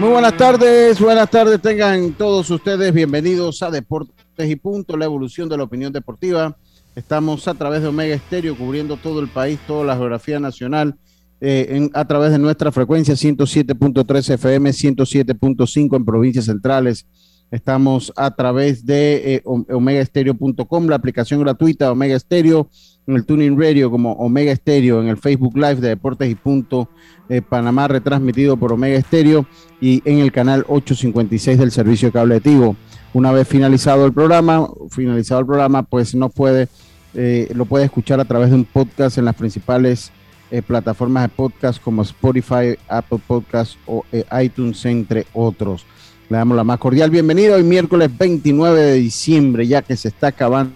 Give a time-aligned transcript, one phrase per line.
[0.00, 5.48] Muy buenas tardes, buenas tardes tengan todos ustedes bienvenidos a Deportes y Punto, la evolución
[5.48, 6.56] de la opinión deportiva.
[6.94, 10.94] Estamos a través de Omega Estéreo cubriendo todo el país, toda la geografía nacional,
[11.40, 17.04] eh, en, a través de nuestra frecuencia 107.3 FM, 107.5 en provincias centrales.
[17.50, 22.68] Estamos a través de eh, omegaestereo.com, la aplicación gratuita Omega Estéreo,
[23.06, 26.90] en el Tuning Radio como Omega Estéreo, en el Facebook Live de Deportes y Punto
[27.28, 29.46] eh, Panamá, retransmitido por Omega Estéreo
[29.80, 32.76] y en el canal 856 del servicio cable de Tigo.
[33.14, 36.68] Una vez finalizado el programa, finalizado el programa, pues no puede,
[37.14, 40.12] eh, lo puede escuchar a través de un podcast en las principales
[40.50, 45.84] eh, plataformas de podcast como Spotify, Apple Podcasts o eh, iTunes, entre otros.
[46.30, 50.26] Le damos la más cordial bienvenida hoy miércoles 29 de diciembre, ya que se está
[50.26, 50.74] acabando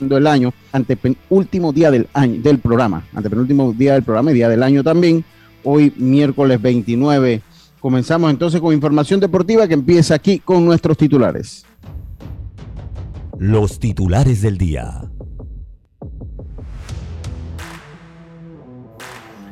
[0.00, 0.96] el año, ante
[1.28, 4.82] último día del año del programa, ante penúltimo día del programa y día del año
[4.82, 5.22] también,
[5.62, 7.42] hoy miércoles 29.
[7.80, 11.66] Comenzamos entonces con información deportiva que empieza aquí con nuestros titulares.
[13.38, 15.02] Los titulares del día.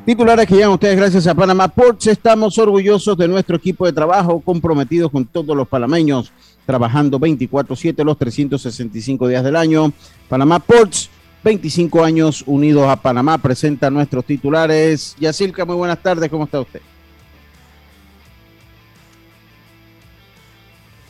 [0.09, 2.07] Titulares que llegan ustedes gracias a Panamá Ports.
[2.07, 6.31] Estamos orgullosos de nuestro equipo de trabajo, comprometidos con todos los panameños,
[6.65, 9.93] trabajando 24/7 los 365 días del año.
[10.27, 11.11] Panamá Ports,
[11.43, 15.15] 25 años unidos a Panamá, presenta nuestros titulares.
[15.19, 16.81] Yacilca, muy buenas tardes, ¿cómo está usted?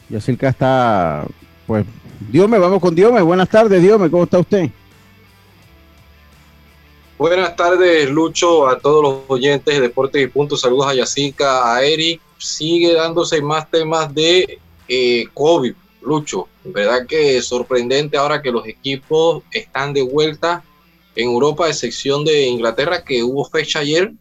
[0.10, 1.26] Yacilca está,
[1.66, 1.86] pues,
[2.30, 3.22] Diome, vamos con Diome.
[3.22, 4.70] Buenas tardes, Diome, ¿cómo está usted?
[7.20, 10.62] Buenas tardes, Lucho, a todos los oyentes de Deportes y Puntos.
[10.62, 12.22] Saludos a Yacica, a Eric.
[12.38, 14.58] Sigue dándose más temas de
[14.88, 16.48] eh, COVID, Lucho.
[16.64, 20.64] Verdad que sorprendente ahora que los equipos están de vuelta
[21.18, 24.14] en Europa, excepción de Inglaterra, que hubo fecha ayer,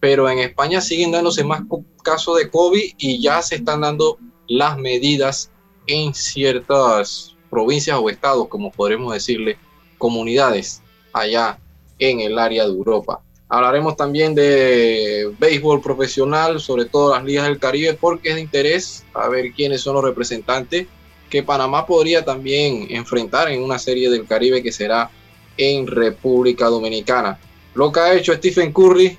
[0.00, 1.60] pero en España siguen dándose más
[2.02, 4.16] casos de COVID y ya se están dando
[4.46, 5.50] las medidas
[5.86, 9.58] en ciertas provincias o estados, como podremos decirle,
[9.98, 10.80] comunidades
[11.12, 11.58] allá
[11.98, 13.20] en el área de Europa.
[13.48, 19.04] Hablaremos también de béisbol profesional, sobre todo las ligas del Caribe, porque es de interés
[19.14, 20.86] a ver quiénes son los representantes
[21.28, 25.10] que Panamá podría también enfrentar en una serie del Caribe que será
[25.56, 27.38] en República Dominicana.
[27.74, 29.16] Lo que ha hecho Stephen Curry,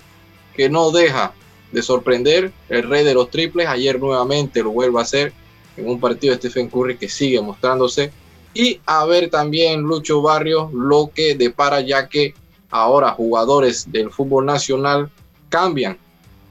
[0.56, 1.34] que no deja
[1.72, 5.34] de sorprender, el rey de los triples, ayer nuevamente lo vuelve a hacer
[5.78, 8.12] en un partido de Stephen Curry que sigue mostrándose.
[8.54, 12.34] Y a ver también Lucho Barrios lo que depara ya que
[12.70, 15.10] ahora jugadores del fútbol nacional
[15.50, 15.98] cambian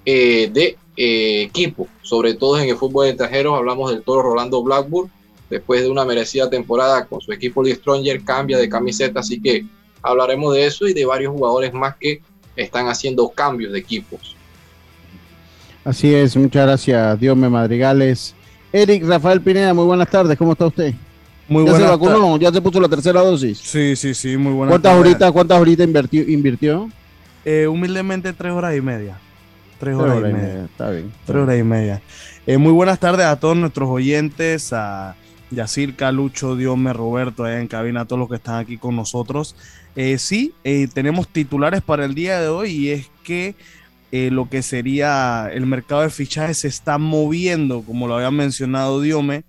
[0.04, 3.56] eh, de eh, equipo, sobre todo en el fútbol de extranjeros.
[3.56, 5.10] Hablamos del toro Rolando Blackburn,
[5.48, 9.64] después de una merecida temporada con su equipo de Stronger, cambia de camiseta, así que
[10.02, 12.20] hablaremos de eso y de varios jugadores más que
[12.56, 14.34] están haciendo cambios de equipos.
[15.84, 18.34] Así es, muchas gracias, Diome Madrigales.
[18.72, 20.94] Eric Rafael Pineda, muy buenas tardes, ¿cómo está usted?
[21.48, 22.36] Muy ¿Ya se vacunó?
[22.38, 23.58] ¿Ya se puso la tercera dosis?
[23.58, 26.28] Sí, sí, sí, muy buenas ¿Cuántas horitas, cuántas horitas invirtió?
[26.28, 26.90] invirtió?
[27.44, 29.18] Eh, humildemente tres horas y media.
[29.78, 30.64] Tres horas, y media.
[30.64, 31.12] Está bien.
[31.24, 32.02] Tres horas y media.
[32.46, 35.14] Eh, muy buenas tardes a todos nuestros oyentes, a
[35.50, 39.56] Yacirca, Lucho, Diome, Roberto, allá en cabina, a todos los que están aquí con nosotros.
[39.96, 43.54] Eh, sí, eh, tenemos titulares para el día de hoy y es que
[44.12, 49.00] eh, lo que sería el mercado de fichajes se está moviendo, como lo había mencionado
[49.00, 49.44] Diome.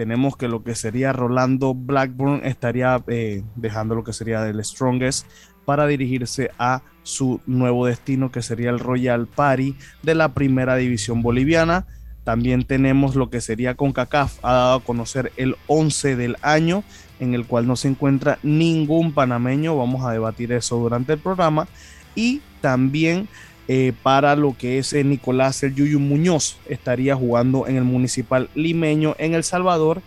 [0.00, 5.26] Tenemos que lo que sería Rolando Blackburn estaría eh, dejando lo que sería del Strongest
[5.66, 11.20] para dirigirse a su nuevo destino, que sería el Royal Party de la primera división
[11.20, 11.86] boliviana.
[12.24, 16.82] También tenemos lo que sería CONCACAF, ha dado a conocer el 11 del año,
[17.18, 19.76] en el cual no se encuentra ningún panameño.
[19.76, 21.68] Vamos a debatir eso durante el programa.
[22.14, 23.28] Y también
[23.72, 28.50] eh, para lo que es eh, Nicolás El Yuyu Muñoz, estaría jugando en el Municipal
[28.56, 30.02] Limeño en El Salvador.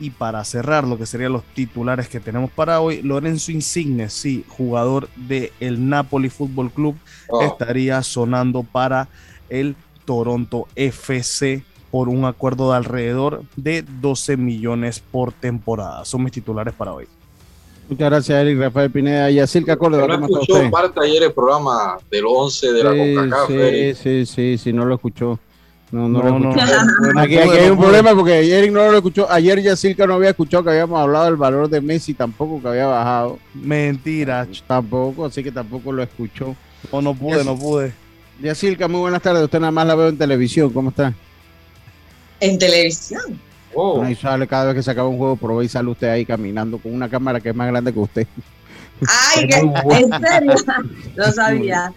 [0.00, 4.46] Y para cerrar lo que serían los titulares que tenemos para hoy, Lorenzo Insigne, sí,
[4.48, 6.96] jugador del el Napoli Fútbol Club,
[7.28, 7.42] Oh.
[7.42, 9.08] estaría sonando para
[9.50, 9.76] el
[10.06, 16.06] Toronto FC por un acuerdo de alrededor de 12 millones por temporada.
[16.06, 17.06] Son mis titulares para hoy.
[17.88, 19.30] Muchas gracias, Eric Rafael Pineda.
[19.30, 20.70] Yacirca Córdoba, no ¿cómo está escuchó usted?
[20.70, 23.96] parte ayer el programa del 11 de la CONCACAF, sí, Eric.
[23.96, 25.38] sí, sí, sí, no lo escuchó.
[25.92, 26.66] No, no, No, lo no, escuchó.
[27.14, 29.30] no Aquí, hay no un problema porque Eric no lo escuchó.
[29.30, 32.86] Ayer Yacirca no había escuchado que habíamos hablado del valor de Messi, tampoco que había
[32.86, 33.38] bajado.
[33.54, 36.56] Mentira, Tampoco, así que tampoco lo escuchó.
[36.92, 37.92] no, no pude, no pude.
[38.42, 39.44] Yacirca, muy buenas tardes.
[39.44, 40.70] Usted nada más la veo en televisión.
[40.70, 41.14] ¿Cómo está?
[42.40, 43.40] En televisión.
[43.78, 46.24] Oh, Ahí sale cada vez que se acaba un juego, pero ahí sale usted ahí
[46.24, 48.26] caminando con una cámara que es más grande que usted.
[49.06, 49.56] Ay, que-
[49.96, 50.54] en serio,
[51.14, 51.92] lo sabía.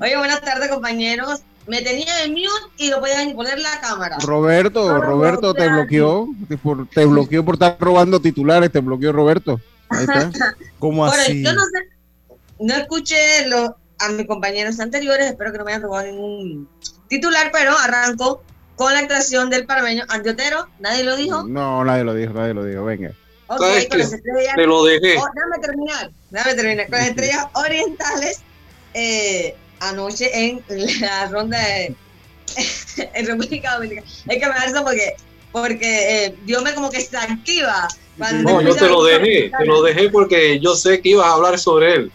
[0.00, 1.40] Oye, buenas tardes, compañeros.
[1.66, 4.18] Me tenía en mute y no podía ni poner la cámara.
[4.20, 6.28] Roberto, No, Roberto te bloqueó.
[6.48, 8.70] Te, por- te bloqueó por estar robando titulares.
[8.70, 9.60] Te bloqueó Roberto.
[9.88, 10.30] Ahí está.
[10.78, 11.42] ¿Cómo Bueno, así?
[11.42, 15.82] yo no sé, no escuché lo, a mis compañeros anteriores, espero que no me hayan
[15.82, 16.68] robado ningún
[17.08, 18.42] titular, pero arranco
[18.76, 21.44] con la actuación del parameño Andiotero, nadie lo dijo.
[21.44, 22.84] No, nadie lo dijo, nadie lo dijo.
[22.84, 23.12] Venga.
[23.48, 23.98] Ok, ¿Sabes con qué?
[23.98, 24.54] las estrellas.
[24.56, 25.16] te lo dejé.
[25.18, 26.86] Oh, déjame terminar, déjame terminar.
[26.88, 28.42] Con las estrellas orientales,
[28.94, 30.62] eh, anoche en
[31.00, 31.94] la ronda de,
[33.14, 34.06] en República Dominicana.
[34.06, 35.14] Es que me da risa porque,
[35.52, 37.88] porque eh, Dios me como que se activa.
[38.18, 41.58] No, yo te lo dejé, te lo dejé porque yo sé que ibas a hablar
[41.58, 42.12] sobre él.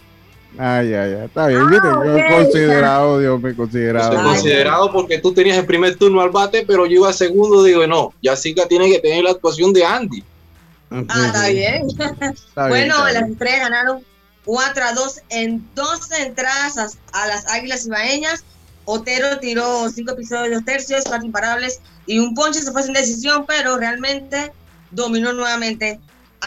[0.57, 1.25] Ay, ay, ay.
[1.25, 1.88] Está bien, Ah, ¿viste?
[1.88, 2.06] ok.
[2.06, 4.18] Yo considerado, Dios me considerado.
[4.19, 4.24] Ay.
[4.25, 8.13] considerado porque tú tenías el primer turno al bate, pero yo iba segundo, digo, no,
[8.21, 10.24] Yasica tiene que tener la actuación de Andy.
[10.92, 11.88] Ah, está bien.
[11.88, 12.36] Está bien,
[12.68, 13.31] bueno, está las bien.
[13.31, 14.03] estrellas ganaron
[14.44, 18.44] 4 a 2 en dos entradas a, a las Águilas Ibaeñas.
[18.86, 22.94] Otero tiró cinco episodios de dos tercios, cuatro imparables y un ponche se fue sin
[22.94, 24.51] decisión, pero realmente
[24.89, 26.00] dominó nuevamente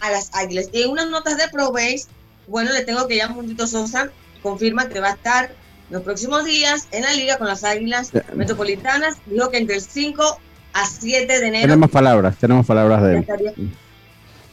[0.02, 0.66] a las Águilas.
[0.72, 2.06] Y en unas notas de Pro Base,
[2.46, 4.10] bueno, le tengo que ya Mundito Sosa
[4.42, 5.54] confirma que va a estar
[5.90, 8.12] los próximos días en la liga con las Águilas.
[8.34, 9.16] Metropolitanas.
[9.26, 10.38] Dijo que entre el 5
[10.72, 13.72] a 7 de enero Tenemos palabras, tenemos palabras de él.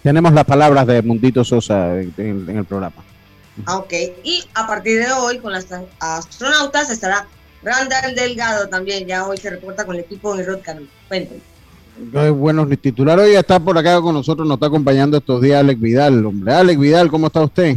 [0.03, 3.03] Tenemos las palabras de Mundito Sosa en, el programa.
[3.65, 3.93] Ah, Ok,
[4.23, 5.67] y a partir de hoy con las
[5.99, 7.27] astronautas estará
[7.63, 10.61] Randall Delgado también, ya hoy se reporta con el equipo en el Rod
[11.95, 12.11] Canal.
[12.11, 12.25] Cuéntame.
[12.25, 13.25] Ay, Buenos titulares.
[13.25, 16.25] Hoy está por acá con nosotros, nos está acompañando estos días Alex Vidal.
[16.25, 17.75] Hombre, Alex Vidal, ¿cómo está usted?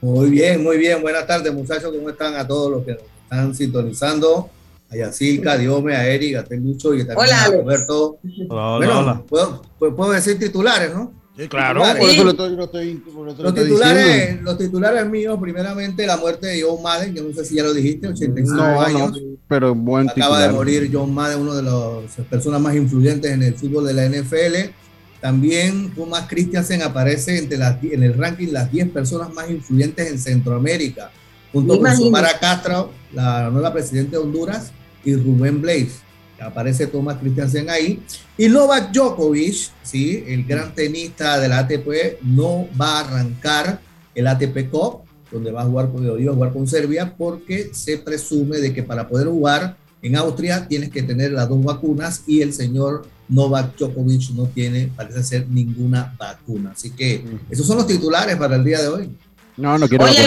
[0.00, 1.00] Muy bien, muy bien.
[1.02, 1.92] Buenas tardes, muchachos.
[1.94, 4.50] ¿Cómo están a todos los que nos están sintonizando?
[4.88, 7.62] A Yacilca, a Diome, a Eric, a Telucho y también Hola, a Alex.
[7.62, 8.18] Roberto.
[8.48, 9.22] Hola, bueno, hola.
[9.28, 11.12] Puedo, pues puedo decir titulares, ¿no?
[11.36, 11.80] Sí, claro.
[11.82, 12.00] Titulares.
[12.00, 12.14] Por Sí.
[12.16, 13.02] eso lo estoy, lo estoy,
[13.44, 14.42] Los titulares, diciendo.
[14.42, 17.74] los titulares míos, primeramente la muerte de John Madden, yo no sé si ya lo
[17.74, 19.12] dijiste, 85 No, años.
[19.12, 20.48] no, pero buen Acaba titular.
[20.50, 24.06] de morir John Madden, uno de las personas más influyentes en el fútbol de la
[24.06, 24.72] NFL.
[25.20, 30.18] También Thomas Christiansen aparece entre las, en el ranking las 10 personas más influyentes en
[30.18, 31.10] Centroamérica,
[31.52, 32.02] junto con Imagínate.
[32.02, 34.72] Xiomara Castro, la nueva presidenta de Honduras,
[35.04, 36.05] y Rubén Blaze.
[36.40, 38.02] Aparece Thomas Christiansen ahí.
[38.36, 40.24] Y Novak Djokovic, ¿sí?
[40.26, 43.80] el gran tenista de la ATP, no va a arrancar
[44.14, 45.00] el ATP Cup,
[45.30, 48.82] donde va a jugar, con- iba a jugar con Serbia, porque se presume de que
[48.82, 53.76] para poder jugar en Austria tienes que tener las dos vacunas y el señor Novak
[53.76, 56.72] Djokovic no tiene, parece ser, ninguna vacuna.
[56.76, 59.10] Así que esos son los titulares para el día de hoy.
[59.56, 60.22] No, no quiero Oye,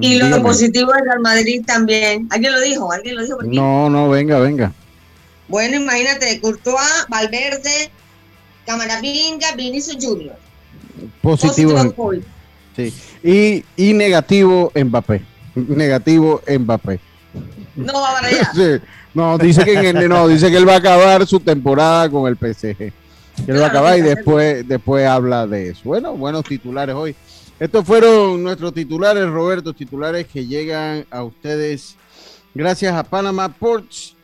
[0.00, 0.42] y lo dígame.
[0.42, 2.26] positivo del Real Madrid también.
[2.30, 2.92] ¿Alguien lo dijo?
[2.92, 3.38] ¿Alguien lo dijo?
[3.42, 4.72] No, no, venga, venga.
[5.48, 7.90] Bueno, imagínate, Courtois, Valverde,
[8.66, 10.36] Camavinga, Vinicius Junior.
[11.22, 11.74] Positivo.
[12.76, 12.94] Sí.
[13.24, 15.22] y, y negativo Mbappé.
[15.54, 17.00] Negativo Mbappé.
[17.76, 18.50] No va para allá.
[18.54, 18.84] Sí.
[19.14, 22.28] No, dice que en el- no, dice que él va a acabar su temporada con
[22.28, 22.76] el PSG.
[22.76, 22.92] Que
[23.46, 25.80] él va a acabar y después, después habla de eso.
[25.84, 27.16] Bueno, buenos titulares hoy.
[27.58, 31.96] Estos fueron nuestros titulares, Roberto, titulares que llegan a ustedes
[32.54, 34.14] gracias a Panama Ports.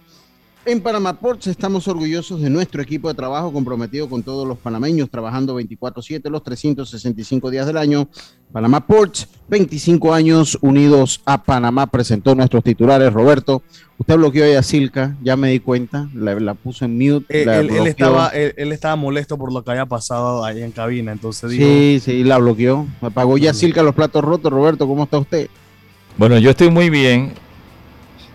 [0.67, 5.11] En Panama Ports estamos orgullosos de nuestro equipo de trabajo comprometido con todos los panameños,
[5.11, 8.09] trabajando 24/7 los 365 días del año.
[8.51, 13.13] Panama Ports, 25 años unidos a Panamá, presentó nuestros titulares.
[13.13, 13.63] Roberto,
[13.99, 17.43] usted bloqueó a Yacilca, ya me di cuenta, la, la puso en mute.
[17.43, 20.73] Él, la él- estaba, él, él estaba molesto por lo que había pasado ahí en
[20.73, 22.87] cabina, entonces dijo, Sí, sí, la bloqueó.
[23.03, 24.51] Apagó Yacilca los platos rotos.
[24.51, 25.49] Roberto, ¿cómo está usted?
[26.17, 27.35] Bueno, yo estoy muy bien.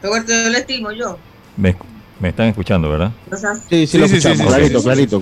[0.03, 1.17] Roberto, yo lo estimo, yo.
[1.57, 1.75] Me,
[2.19, 3.11] me están escuchando, ¿verdad?
[3.69, 5.19] Sí, sí, Sí, lo sí, sí, escuchamos, sí, clarito, sí, sí, clarito.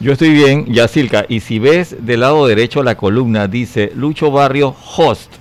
[0.00, 1.24] Yo estoy bien, Yacilca.
[1.28, 5.32] Y si ves del lado derecho la columna, dice Lucho Barrio host.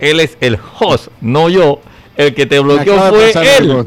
[0.00, 1.80] Él es el host, no yo.
[2.16, 3.70] El que te bloqueó fue él.
[3.70, 3.86] algo.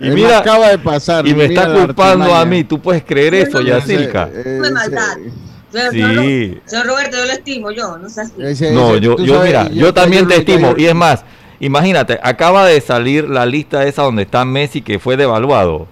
[0.00, 1.26] Y Él mira, acaba de pasar.
[1.26, 2.62] y me está culpando a mí.
[2.64, 4.28] ¿Tú puedes creer eso, Yacilca?
[4.32, 5.16] Eh, Fue maldad.
[5.18, 6.58] ese- Señor, Sí.
[6.64, 8.32] señor Roberto, yo lo estimo, yo, no sé si.
[8.42, 10.70] Ese- No, yo, yo sabes, mira, yo, yo- también yo- te yo- estimo.
[10.76, 11.24] yo- Y es más,
[11.60, 15.86] imagínate, acaba de salir la lista esa donde está Messi que fue devaluado.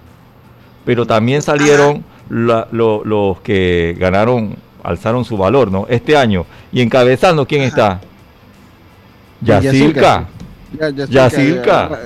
[0.85, 5.87] Pero también salieron la- lo- los que ganaron, alzaron su valor, ¿no?
[5.89, 6.47] Este año.
[6.73, 8.01] Y encabezando, ¿quién está?
[9.41, 10.27] Yacirca.
[10.79, 11.89] Ya- ya- Yacirca.
[11.91, 11.99] ya-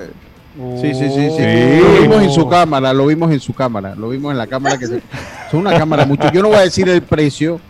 [0.81, 1.37] Sí, sí, sí, sí.
[1.37, 1.81] Sí.
[1.81, 4.77] Lo vimos en su cámara, lo vimos en su cámara, lo vimos en la cámara
[4.77, 4.97] que se...
[4.97, 6.31] Es una cámara mucho.
[6.33, 7.61] Yo no voy a decir el precio,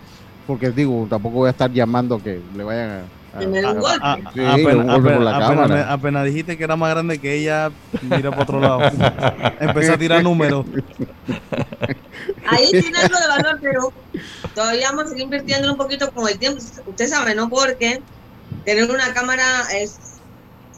[0.46, 3.00] porque digo, tampoco voy a estar llamando que le vayan a...
[3.38, 4.04] Que me den un a- golpe.
[4.04, 4.40] A- Sí,
[5.88, 7.70] apenas, dijiste que era más grande que ella,
[8.02, 8.80] mira para otro lado.
[9.60, 10.66] Empecé a tirar números.
[12.46, 13.92] Ahí tiene algo de valor, pero
[14.54, 16.60] todavía vamos a seguir invirtiendo un poquito con el tiempo.
[16.86, 17.48] Usted sabe, ¿no?
[17.48, 18.00] Porque
[18.64, 19.98] tener una cámara es,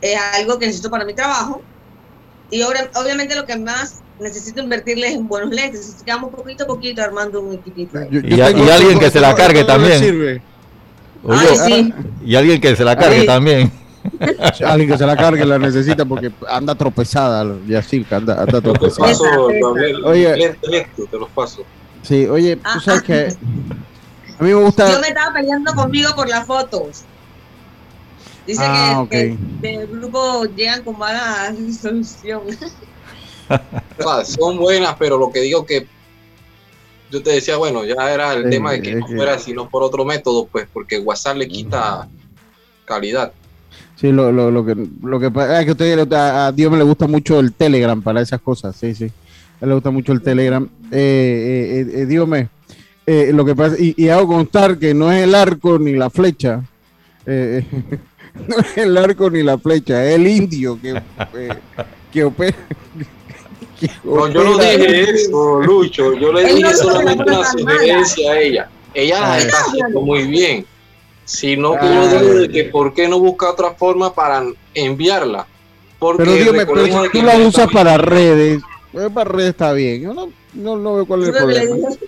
[0.00, 1.62] es algo que necesito para mi trabajo.
[2.50, 5.94] Y obra- obviamente lo que más necesito invertirle es en buenos lentes.
[5.94, 7.98] Así que vamos poquito a poquito armando un equipito.
[8.10, 10.42] Yo- Y yo a- tengo- y alguien que se la cargue también.
[11.22, 11.34] Sirve.
[11.36, 11.94] Oye, Ay, sí.
[12.24, 13.26] Y alguien que se la cargue Ay.
[13.26, 13.72] también.
[14.66, 19.08] Alguien que se la cargue la necesita porque anda tropezada, Yacirca, anda, anda Te tropezada.
[19.08, 20.36] paso, Esa, Gabriel, Oye.
[20.36, 21.62] lento, lento, te los paso.
[22.02, 23.04] Sí, oye, tú sabes Ah.
[23.06, 23.26] que
[24.40, 24.90] a mí me gusta...
[24.90, 27.02] Yo me estaba peleando conmigo por las fotos.
[28.44, 29.60] Dice Ah, que, ok.
[29.62, 32.40] que del grupo llegan con mala resolución.
[33.98, 35.86] O sea, son buenas, pero lo que digo que
[37.12, 39.38] yo te decía, bueno, ya era el Sí, tema de que es no que- fuera
[39.38, 42.08] sino por otro método, pues, porque WhatsApp le quita
[42.84, 43.32] calidad.
[43.96, 46.72] Sí, lo, lo, lo que lo que pasa es que a, usted, a, a Dios
[46.72, 49.04] me le gusta mucho el Telegram para esas cosas, sí, sí.
[49.04, 50.68] A él le gusta mucho el Telegram.
[50.90, 52.48] Eh, eh, eh, dígame,
[53.06, 56.10] eh, lo que pasa, y, y hago constar que no es el arco ni la
[56.10, 56.62] flecha,
[57.26, 57.64] eh,
[58.48, 61.00] no es el arco ni la flecha, es el indio que,
[61.34, 61.48] eh,
[62.12, 62.56] que opera.
[64.04, 66.12] No, yo no dije eso, Lucho.
[66.14, 68.70] Yo le dije solamente la sugerencia a ella.
[68.94, 69.64] Ella Ah, las está ya.
[69.64, 70.66] haciendo muy bien.
[71.24, 75.46] Sino que Ah, yo digo de que por qué no busca otra forma para enviarla.
[75.98, 78.60] Porque Pero dígame, pero si tú la usas para redes,
[78.92, 80.02] eh, para redes está bien.
[80.02, 81.76] Yo no, no, no veo cuál es el problema.
[81.88, 81.98] dije,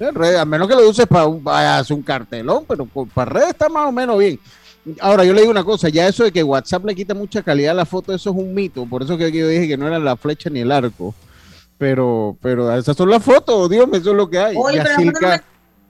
[0.00, 3.08] En redes, a menos que lo uses para un, para hacer un cartelón, pero con-
[3.08, 4.38] para redes está más o menos bien.
[5.00, 7.72] Ahora, yo le digo una cosa, ya eso de que WhatsApp le quita mucha calidad
[7.72, 8.86] a la foto, eso es un mito.
[8.86, 11.14] Por eso que yo dije que no era la flecha ni el arco.
[11.76, 14.56] Pero, pero esas son las fotos, Dios mío, eso es lo que hay.
[14.56, 15.42] Oye, pero las fotos, no me,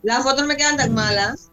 [0.02, 1.50] las fotos no me quedan tan malas.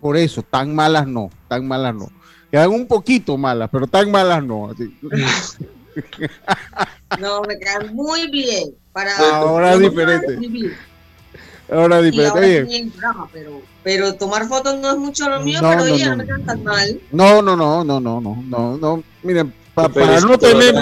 [0.00, 2.08] por eso, tan malas no, tan malas no.
[2.50, 4.70] Quedan un poquito malas, pero tan malas no.
[4.70, 4.96] así.
[7.18, 8.74] No, me quedan muy bien.
[8.92, 10.38] Para Ahora diferente.
[11.70, 12.28] Ahora diferente.
[12.28, 15.70] ahora Oye, estoy en drama, pero, pero tomar fotos no es mucho lo mío, No,
[15.70, 16.24] pero no, oye, no, no.
[16.24, 17.00] me tan mal.
[17.10, 19.02] No, no, no, no, no, no, no, no.
[19.22, 20.74] Miren, pa- para no tener,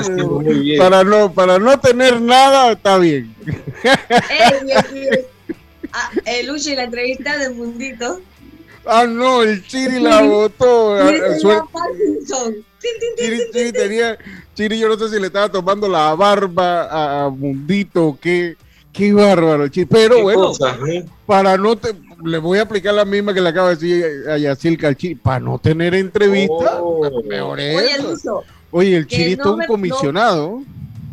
[0.62, 0.78] bien.
[0.78, 3.34] para no, para no tener nada, está bien.
[3.44, 5.24] Ey,
[5.92, 8.20] ah, eh, Luchi, la entrevista del Mundito.
[8.86, 10.94] Ah, no, el Chiri la botó.
[10.96, 11.12] Ah,
[12.80, 14.18] tin, Chiri, Chiri tenía,
[14.54, 18.56] Chiri, yo no sé si le estaba tomando la barba a, a Mundito o qué.
[18.92, 19.68] Qué bárbaro.
[19.88, 21.04] Pero ¿Qué bueno, cosa, eh?
[21.26, 21.94] para no te,
[22.24, 25.14] le voy a aplicar la misma que le acaba de decir a Yacirca al Chiri.
[25.14, 27.08] Para no tener entrevista, Oh.
[27.24, 28.10] mejor Oye, eso.
[28.10, 28.42] Lucho,
[28.72, 30.62] Oye, el que Chiri no está un comisionado.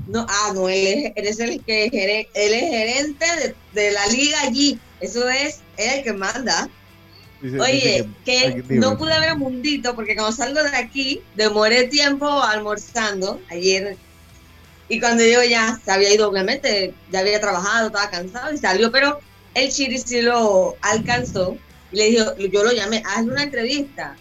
[0.08, 3.26] no, ah, no, él es, él es el que él es gerente
[3.74, 4.80] de, de la liga allí.
[5.00, 6.68] Eso es, es el que manda.
[7.42, 8.78] Dice- Oye, dice que dime.
[8.80, 13.96] no pude ver a Mundito porque cuando salgo de aquí, demoré tiempo almorzando ayer.
[14.90, 18.92] Y cuando yo ya se había ido, obviamente, ya había trabajado, estaba cansado y salió,
[18.92, 19.20] pero
[19.54, 21.58] el Chiri sí lo alcanzó
[21.92, 24.16] y le dijo, yo lo llamé, hazle una entrevista.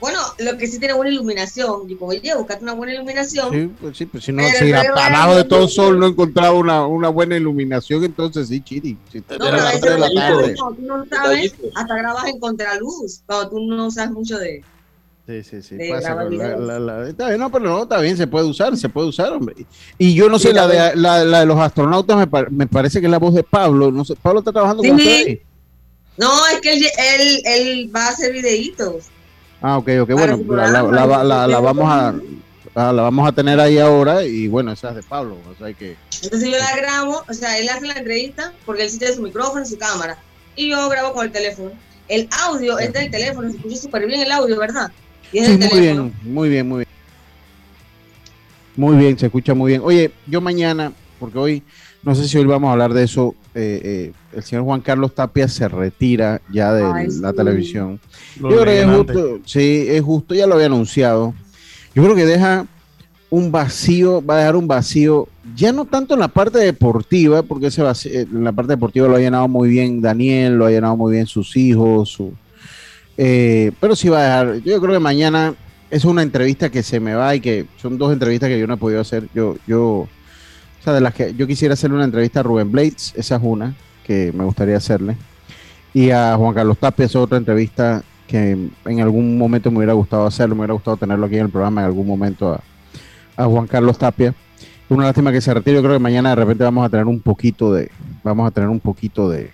[0.00, 1.88] Bueno, lo que sí tiene buena iluminación.
[1.88, 3.50] Digo, oye, buscate una buena iluminación.
[3.50, 7.08] Sí, pues sí, pues si no, si abajo de todo sol no encontraba una, una
[7.08, 8.96] buena iluminación, entonces sí, Chiri.
[9.10, 12.38] Si te No, a pero a las veces cuando tú no sabes, hasta grabas en
[12.38, 14.62] contraluz, cuando tú no sabes mucho de...
[15.28, 15.76] Sí, sí, sí.
[15.90, 18.88] pasa la- la- la- está bien, no, pero no, está bien, se puede usar, se
[18.88, 19.54] puede usar, hombre.
[19.98, 22.66] Y yo no sé, Sí, la de, la, la de los astronautas me, pa- me
[22.66, 23.90] parece que es la voz de Pablo.
[23.90, 25.06] No sé, Pablo está trabajando con Sí.
[25.06, 25.42] usted ahí?
[26.16, 26.82] No, es que él,
[27.20, 29.04] él, él va a hacer videitos.
[29.60, 32.14] Ah, ok, ok, bueno, la, vamos a,
[32.74, 35.74] ah, la vamos a tener ahí ahora y bueno, esa es de Pablo, o sea
[35.74, 35.94] que...
[36.22, 39.20] Entonces yo la grabo, o sea, él hace la entrevista porque él sí tiene su
[39.20, 40.16] micrófono y su cámara.
[40.56, 41.70] Y yo grabo con el teléfono.
[42.08, 44.90] El audio es del teléfono, se escucha súper bien el audio, ¿verdad?
[45.32, 45.80] Y es Sí, muy teléfono.
[46.04, 46.88] bien, muy bien, muy bien.
[48.76, 49.82] Muy bien, se escucha muy bien.
[49.84, 51.62] Oye, yo mañana, porque hoy,
[52.02, 55.14] no sé si hoy vamos a hablar de eso, eh, eh, el señor Juan Carlos
[55.14, 57.36] Tapia se retira ya de Ay, la sí.
[57.36, 57.98] televisión.
[58.40, 61.34] Lo Yo creo que es justo, sí, es justo, ya lo había anunciado.
[61.94, 62.66] Yo creo que deja
[63.30, 67.66] un vacío, va a dejar un vacío, ya no tanto en la parte deportiva, porque
[67.66, 70.70] ese vacío, eh, en la parte deportiva lo ha llenado muy bien Daniel, lo ha
[70.70, 72.32] llenado muy bien sus hijos, su,
[73.18, 75.54] eh, pero sí va a dejar, yo creo que mañana
[75.90, 78.74] es una entrevista que se me va y que son dos entrevistas que yo no
[78.74, 80.08] he podido hacer, yo, yo, o
[80.82, 83.74] sea, de las que yo quisiera hacerle una entrevista a Rubén Blades, esa es una
[84.04, 85.16] que me gustaría hacerle,
[85.92, 90.26] y a Juan Carlos Tapia es otra entrevista que en algún momento me hubiera gustado
[90.26, 92.60] hacerlo, me hubiera gustado tenerlo aquí en el programa en algún momento
[93.36, 94.34] a, Juan Carlos Tapia.
[94.88, 95.76] Una lástima que se retire.
[95.76, 97.90] Yo creo que mañana de repente vamos a tener un poquito de,
[98.24, 99.52] vamos a tener un poquito de,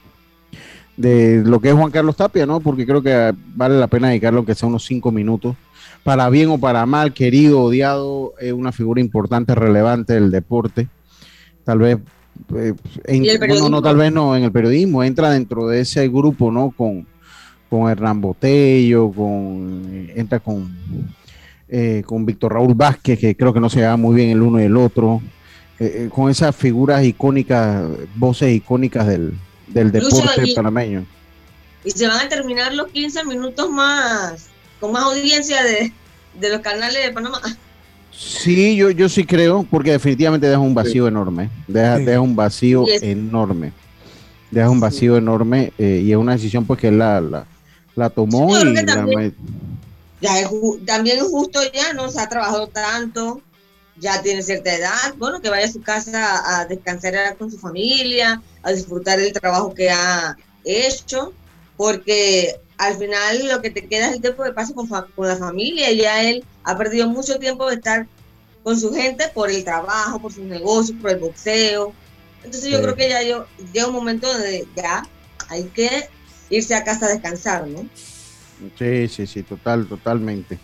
[0.96, 2.60] de lo que es Juan Carlos Tapia, ¿no?
[2.60, 5.56] Porque creo que vale la pena dedicarlo aunque sea unos cinco minutos.
[6.02, 10.88] Para bien o para mal, querido, odiado, es una figura importante, relevante del deporte.
[11.64, 11.98] Tal vez,
[12.56, 12.74] eh,
[13.04, 16.06] en, ¿Y el bueno, no, tal vez no en el periodismo, entra dentro de ese
[16.08, 16.72] grupo, ¿no?
[16.76, 17.06] Con,
[17.70, 20.76] con Hernán Botello, con, eh, entra con,
[21.68, 24.60] eh, con Víctor Raúl Vázquez, que creo que no se lleva muy bien el uno
[24.60, 25.22] y el otro,
[26.10, 27.84] con esas figuras icónicas,
[28.14, 29.34] voces icónicas del,
[29.68, 31.06] del Lucho, deporte y- panameño.
[31.84, 34.46] Y se van a terminar los 15 minutos más,
[34.80, 35.92] con más audiencia de,
[36.40, 37.40] de los canales de Panamá.
[38.10, 42.04] Sí, yo, yo sí creo, porque definitivamente deja un vacío enorme, deja, Sí.
[42.04, 43.72] deja un vacío es- enorme,
[44.50, 44.80] deja un Sí.
[44.82, 47.44] vacío enorme eh, y es una decisión pues que él la, la,
[47.96, 49.34] la tomó y la también-
[50.20, 50.48] Ya es
[50.86, 52.08] también es justo ya, ¿no?
[52.08, 53.42] Se ha trabajado tanto,
[53.96, 58.42] ya tiene cierta edad, bueno, que vaya a su casa a descansar con su familia,
[58.62, 61.32] a disfrutar del trabajo que ha hecho,
[61.76, 64.88] porque al final lo que te queda es el tiempo de paso con,
[65.26, 68.08] la familia, y ya él ha perdido mucho tiempo de estar
[68.62, 71.94] con su gente por el trabajo, por sus negocios, por el boxeo.
[72.42, 72.82] Entonces yo Sí.
[72.82, 75.02] creo que ya yo, llega un momento donde ya
[75.50, 76.08] hay que
[76.50, 77.88] irse a casa a descansar, ¿no?
[78.78, 80.58] Sí, sí, sí, total, totalmente.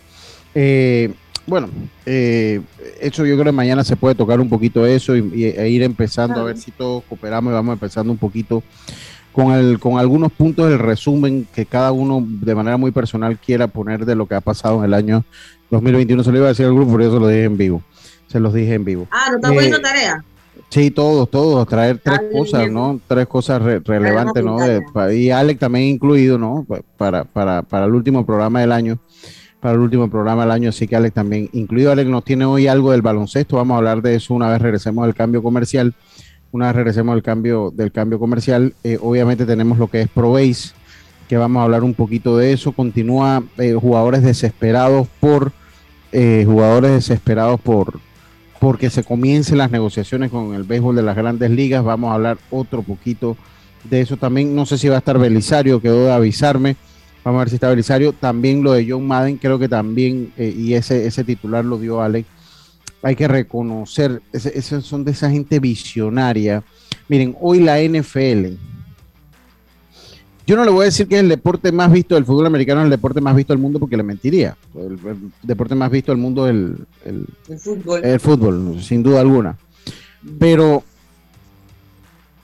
[0.55, 1.13] Eh,
[1.47, 1.69] bueno,
[2.05, 2.61] eh,
[3.01, 5.83] eso yo creo que mañana se puede tocar un poquito eso y, y- e ir
[5.83, 8.63] empezando a ver si todos cooperamos y vamos empezando un poquito
[9.33, 13.67] con, el, con algunos puntos del resumen que cada uno de manera muy personal quiera
[13.67, 15.23] poner de lo que ha pasado en el año
[15.71, 16.23] 2021.
[16.23, 17.81] Se lo iba a decir al grupo, pero yo se lo dije en vivo.
[18.27, 19.07] Se los dije en vivo.
[19.11, 20.23] Ah, ¿no está Eh, poniendo tarea?
[20.69, 22.73] Sí, todos, todos, traer tres cosas, bien.
[22.73, 22.99] ¿no?
[23.07, 24.57] Tres cosas re- relevantes, ¿no?
[24.57, 24.81] De-
[25.17, 26.65] y Alec también incluido, ¿no?
[26.67, 28.97] Pa- Para, para, para el último programa del año,
[29.61, 31.91] para el último programa del año, así que Alec también incluido.
[31.91, 35.05] Alec nos tiene hoy algo del baloncesto, vamos a hablar de eso una vez regresemos
[35.05, 35.93] del cambio comercial.
[36.53, 40.73] Una vez regresemos del cambio, del cambio comercial, eh, obviamente tenemos lo que es ProBase,
[41.29, 42.73] que vamos a hablar un poquito de eso.
[42.73, 45.53] Continúa eh, jugadores desesperados por,
[46.11, 48.01] eh, jugadores desesperados por,
[48.59, 51.85] porque se comiencen las negociaciones con el béisbol de las grandes ligas.
[51.85, 53.37] Vamos a hablar otro poquito
[53.85, 54.53] de eso también.
[54.53, 56.75] No sé si va a estar Belisario, quedó de avisarme.
[57.23, 58.13] Vamos a ver si está Belisario.
[58.13, 62.01] También lo de John Madden, creo que también, eh, y ese, ese titular lo dio
[62.01, 62.27] Alex.
[63.03, 66.63] Hay que reconocer, esos son de esa gente visionaria.
[67.07, 68.55] Miren, hoy la NFL.
[70.45, 72.81] Yo no le voy a decir que es el deporte más visto del fútbol americano,
[72.81, 74.57] es el deporte más visto del mundo, porque le mentiría.
[74.75, 78.03] El, el deporte más visto del mundo es el, el, El fútbol.
[78.03, 79.57] el fútbol, sin duda alguna.
[80.39, 80.83] Pero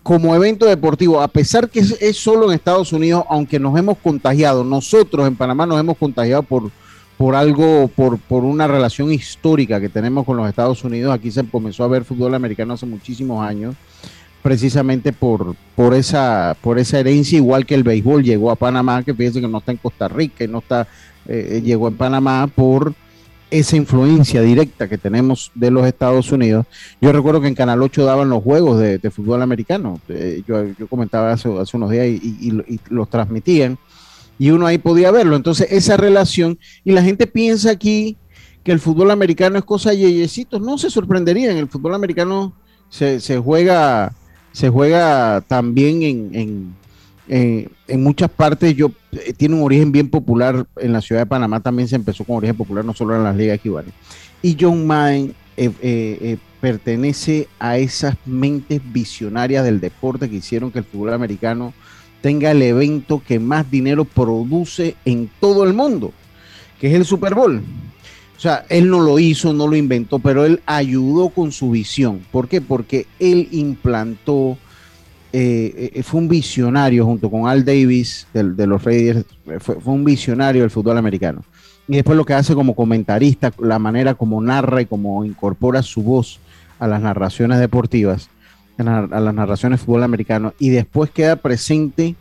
[0.08, 4.64] como evento deportivo, a pesar que es, solo en Estados Unidos, aunque nos hemos contagiado,
[4.64, 6.72] nosotros en Panamá nos hemos contagiado por,
[7.18, 11.14] por algo, por, por una relación histórica que tenemos con los Estados Unidos.
[11.14, 13.76] Aquí se comenzó a ver fútbol americano hace muchísimos años,
[14.42, 19.14] precisamente por, por, esa, por esa herencia, igual que el béisbol llegó a Panamá, que
[19.14, 20.88] fíjense que no está en Costa Rica y no está,
[21.28, 22.94] eh, llegó en Panamá por
[23.50, 26.66] esa influencia directa que tenemos de los Estados Unidos.
[27.00, 30.00] Yo recuerdo que en Canal 8 daban los juegos de, fútbol americano.
[30.10, 32.20] Eh, yo, comentaba hace, unos días y,
[32.68, 33.78] y- los transmitían
[34.40, 35.36] y uno ahí podía verlo.
[35.36, 38.18] Entonces, esa relación, y la gente piensa aquí
[38.64, 40.62] que el fútbol americano es cosa de yeyecitos.
[40.62, 42.54] No se sorprenderían, el fútbol americano
[42.90, 44.14] se, juega
[44.52, 46.76] se juega también en, en,
[47.28, 48.76] en- en muchas partes.
[48.76, 52.24] Yo, eh, tiene un origen bien popular en la ciudad de Panamá, también se empezó
[52.24, 53.96] con origen popular, no solo en las ligas equivalentes.
[54.42, 60.72] Y John Madden eh, eh, eh, pertenece a esas mentes visionarias del deporte que hicieron
[60.72, 61.74] que el fútbol americano
[62.22, 66.12] tenga el evento que más dinero produce en todo el mundo,
[66.80, 67.62] que es el Super Bowl.
[68.36, 72.22] O sea, él no lo hizo, no lo inventó, pero él ayudó con su visión.
[72.32, 72.62] ¿Por qué?
[72.62, 74.58] Porque él implantó,
[75.40, 80.04] eh, eh, fue un visionario junto con Al Davis de, los Raiders, eh, fue, un
[80.04, 81.44] visionario del fútbol americano.
[81.88, 86.02] Y después lo que hace como comentarista, la manera como narra y como incorpora su
[86.02, 86.40] voz
[86.80, 88.30] a las narraciones deportivas,
[88.80, 92.16] a, la- a las narraciones de fútbol americano, y después queda presente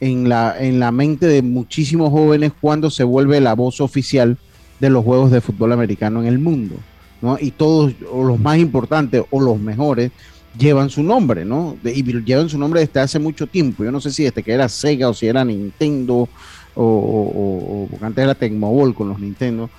[0.00, 4.38] en la, en la mente de muchísimos jóvenes cuando se vuelve la voz oficial
[4.78, 6.76] de los juegos de fútbol americano en el mundo.
[7.20, 7.38] ¿no?
[7.40, 10.12] Y todos, los más importantes o los mejores,
[10.58, 11.76] llevan su nombre, ¿no?
[11.84, 13.84] Y llevan su nombre desde hace mucho tiempo.
[13.84, 16.28] Yo no sé si desde que era Sega o si era Nintendo
[16.74, 19.70] o, porque antes era Tecmobol con los Nintendo.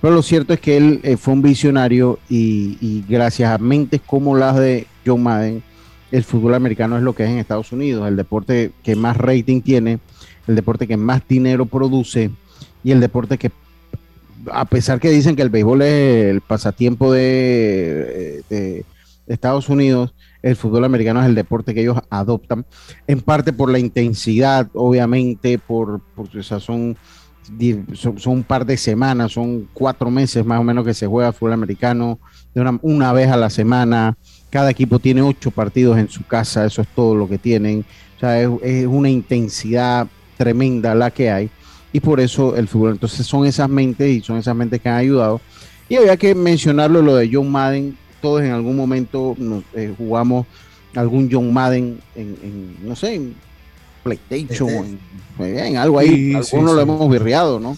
[0.00, 4.36] Pero lo cierto es que él eh, fue un visionario y, gracias a mentes como
[4.36, 5.62] las de John Madden,
[6.10, 9.60] el fútbol americano es lo que es en Estados Unidos, el deporte que más rating
[9.60, 10.00] tiene,
[10.48, 12.30] el deporte que más dinero produce
[12.82, 13.52] y el deporte que,
[14.50, 18.42] a pesar que dicen que el béisbol es el pasatiempo de
[19.30, 20.12] Estados Unidos,
[20.42, 22.66] el fútbol americano es el deporte que ellos adoptan,
[23.06, 26.96] en parte por la intensidad, obviamente, por, por o son,
[27.94, 31.52] son, un par de semanas, son cuatro meses más o menos que se juega fútbol
[31.52, 32.18] americano,
[32.54, 34.16] de una, una vez a la semana,
[34.50, 37.84] cada equipo tiene ocho partidos en su casa, eso es todo lo que tienen,
[38.16, 41.50] o sea, es una intensidad tremenda la que hay,
[41.92, 44.96] y por eso el fútbol, entonces son esas mentes y son esas mentes que han
[44.96, 45.40] ayudado,
[45.88, 50.46] y había que mencionarlo, lo de John Madden, todos en algún momento nos, eh, jugamos
[50.94, 53.34] algún John Madden en, en, no sé, en
[54.02, 54.98] PlayStation,
[55.38, 56.80] o en, en algo ahí, Sí, algunos sí, lo sí.
[56.82, 57.76] hemos birreado, ¿no?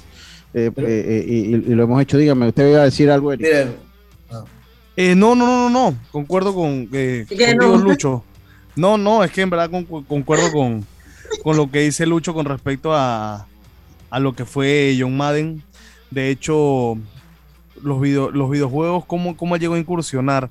[0.55, 1.35] Eh, eh, eh, y,
[1.73, 3.47] y lo hemos hecho, dígame, usted iba a decir algo, Eric?
[3.47, 3.77] Miren,
[4.97, 5.97] Eh, no, no, no, no, no.
[6.11, 7.27] Concuerdo con eh.
[7.83, 8.23] Lucho.
[8.77, 10.85] No, no, es que en verdad con- concuerdo con,
[11.43, 13.47] con lo que dice Lucho con respecto a,
[14.11, 15.63] a lo que fue John Madden.
[16.11, 16.99] De hecho,
[17.83, 20.49] los, video- los videojuegos, ¿cómo, ¿cómo llegó a incursionar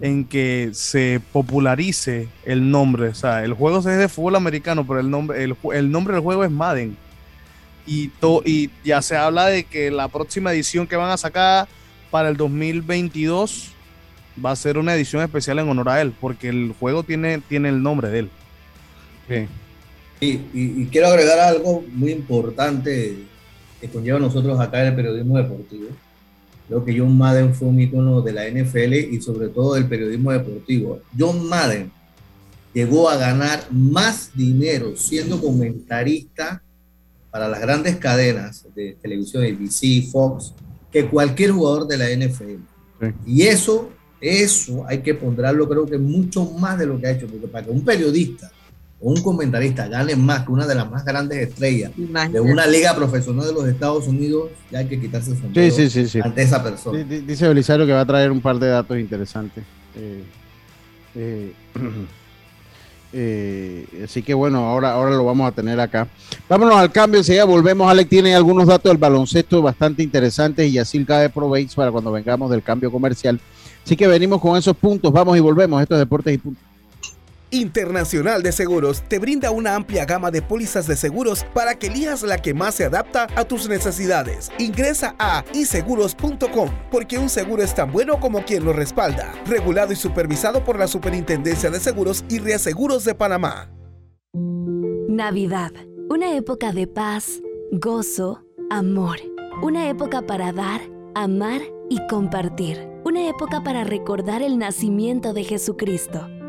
[0.00, 3.08] en que se popularice el nombre?
[3.08, 6.22] O sea, el juego es de fútbol americano, pero el nombre, el, el nombre del
[6.22, 6.96] juego es Madden.
[7.86, 11.66] Y, to- y ya se habla de que la próxima edición que van a sacar
[12.10, 13.72] para el 2022
[14.44, 17.68] va a ser una edición especial en honor a él, porque el juego tiene, tiene
[17.68, 18.30] el nombre de él.
[20.20, 20.42] Y, y-
[20.82, 23.16] y quiero agregar algo muy importante
[23.80, 25.86] que conlleva a nosotros acá en el periodismo deportivo.
[26.72, 30.32] Creo que John Madden fue un ícono de la NFL y sobre todo del periodismo
[30.32, 31.00] deportivo.
[31.18, 31.92] John Madden
[32.72, 36.62] llegó a ganar más dinero siendo comentarista
[37.30, 40.54] para las grandes cadenas de televisión, ABC, Fox,
[40.90, 42.62] que cualquier jugador de la NFL.
[43.02, 43.06] Sí.
[43.26, 47.26] Y eso, eso hay que ponderarlo, creo que mucho más de lo que ha hecho,
[47.26, 48.50] porque para que un periodista
[49.02, 53.44] un comentarista gane más que una de las más grandes estrellas de una liga profesional
[53.46, 56.20] de los Estados Unidos, ya hay que quitarse el sombrero sí, sí, sí.
[56.22, 56.98] ante esa persona.
[56.98, 59.64] Di- di- Dice Belisario que va a traer un par de datos interesantes.
[59.96, 60.22] Eh,
[61.16, 61.52] eh,
[63.12, 66.08] eh, así que bueno, ahora, ahora lo vamos a tener acá.
[66.48, 67.90] Vámonos al cambio, enseguida volvemos.
[67.90, 72.50] Alex tiene algunos datos del baloncesto bastante interesantes y así de Proveits para cuando vengamos
[72.50, 73.38] del cambio comercial.
[73.84, 75.82] Así que venimos con esos puntos, vamos y volvemos.
[75.82, 76.62] Estos deportes y puntos.
[77.52, 82.22] Internacional de Seguros te brinda una amplia gama de pólizas de seguros para que elijas
[82.22, 84.50] la que más se adapta a tus necesidades.
[84.58, 89.32] Ingresa a iseguros.com porque un seguro es tan bueno como quien lo respalda.
[89.46, 93.70] Regulado y supervisado por la Superintendencia de Seguros y Reaseguros de Panamá.
[95.08, 95.72] Navidad,
[96.08, 99.18] una época de paz, gozo, amor,
[99.62, 100.80] una época para dar,
[101.14, 101.60] amar
[101.90, 106.26] y compartir, una época para recordar el nacimiento de Jesucristo,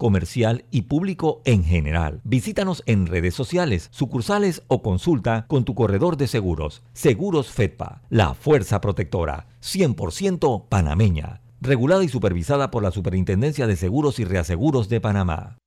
[0.00, 2.22] comercial y público en general.
[2.24, 6.82] Visítanos en redes sociales, sucursales o consulta con tu corredor de seguros.
[6.94, 11.42] Seguros Fedpa, la fuerza protectora, 100% panameña.
[11.60, 15.58] Regulada y supervisada por la Superintendencia de Seguros y Reaseguros de Panamá.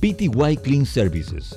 [0.00, 1.56] PTY Clean Services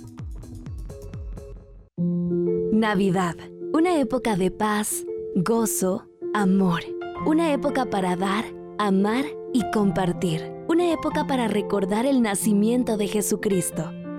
[2.73, 3.35] Navidad,
[3.73, 5.05] una época de paz,
[5.35, 6.81] gozo, amor.
[7.25, 8.45] Una época para dar,
[8.77, 10.51] amar y compartir.
[10.67, 13.91] Una época para recordar el nacimiento de Jesucristo,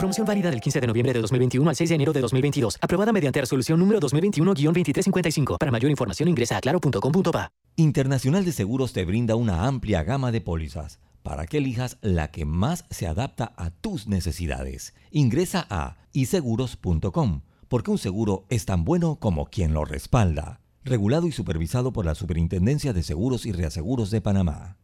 [0.00, 2.78] Promoción válida del 15 de noviembre de 2021 al 6 de enero de 2022.
[2.80, 5.58] Aprobada mediante resolución número 2021-2355.
[5.58, 7.50] Para mayor información ingresa a claro.com.pa.
[7.76, 12.46] Internacional de Seguros te brinda una amplia gama de pólizas para que elijas la que
[12.46, 14.94] más se adapta a tus necesidades.
[15.10, 20.62] Ingresa a iseguros.com, porque un seguro es tan bueno como quien lo respalda.
[20.82, 24.78] Regulado y supervisado por la Superintendencia de Seguros y Reaseguros de Panamá.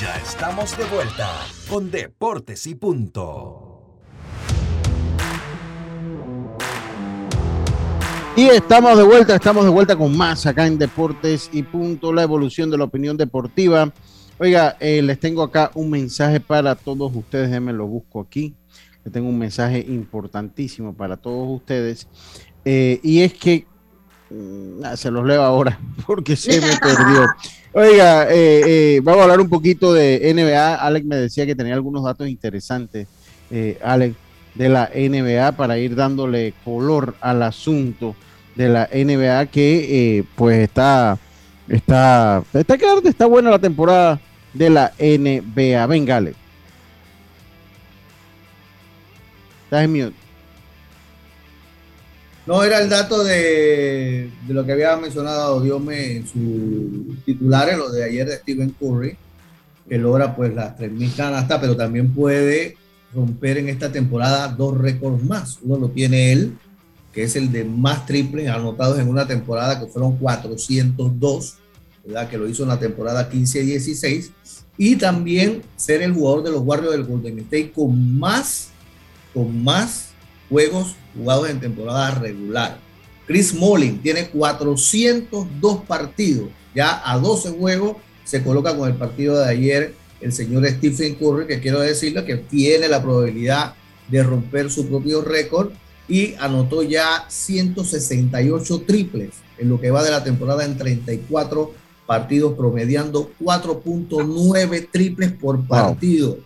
[0.00, 1.28] Ya estamos de vuelta
[1.68, 3.73] con Deportes y Punto.
[8.36, 12.24] Y estamos de vuelta, estamos de vuelta con más acá en Deportes y Punto, la
[12.24, 13.92] evolución de la opinión deportiva.
[14.38, 18.52] Oiga, eh, les tengo acá un mensaje para todos ustedes, déjenme lo busco aquí.
[19.04, 22.08] Les tengo un mensaje importantísimo para todos ustedes.
[22.64, 23.68] Eh, y es que,
[24.30, 27.26] mm, se los leo ahora porque se me perdió.
[27.72, 30.74] Oiga, eh, vamos a hablar un poquito de NBA.
[30.74, 33.06] Alex me decía que tenía algunos datos interesantes.
[33.84, 34.16] Alex,
[34.56, 38.16] de la NBA para ir dándole color al asunto
[38.54, 41.18] de la NBA que eh, pues está
[41.68, 44.20] está está está buena la temporada
[44.52, 45.86] de la NBA.
[45.86, 46.22] Venga,
[49.64, 50.24] Estás en mute.
[52.46, 57.90] No, era el dato de, de lo que había mencionado Diome en sus titulares, lo
[57.90, 59.16] de ayer de Stephen Curry,
[59.88, 62.76] que logra pues las 3.000 canastas, pero también puede
[63.14, 65.58] romper en esta temporada dos récords más.
[65.62, 66.58] Uno lo tiene él,
[67.14, 71.54] que es el de más triples anotados en una temporada, que fueron 402,
[72.04, 72.28] ¿verdad?
[72.28, 74.30] que lo hizo en la temporada 15-16.
[74.76, 78.70] Y también ser el jugador de los Warriors del Golden State con más,
[79.32, 80.08] con más
[80.48, 82.78] juegos jugados en temporada regular.
[83.26, 89.48] Chris Mullin tiene 402 partidos, ya a 12 juegos se coloca con el partido de
[89.48, 93.74] ayer el señor Stephen Curry, que quiero decirle que tiene la probabilidad
[94.08, 95.70] de romper su propio récord
[96.08, 101.72] y anotó ya 168 triples en lo que va de la temporada en 34
[102.06, 106.38] partidos, promediando 4.9 triples por partido.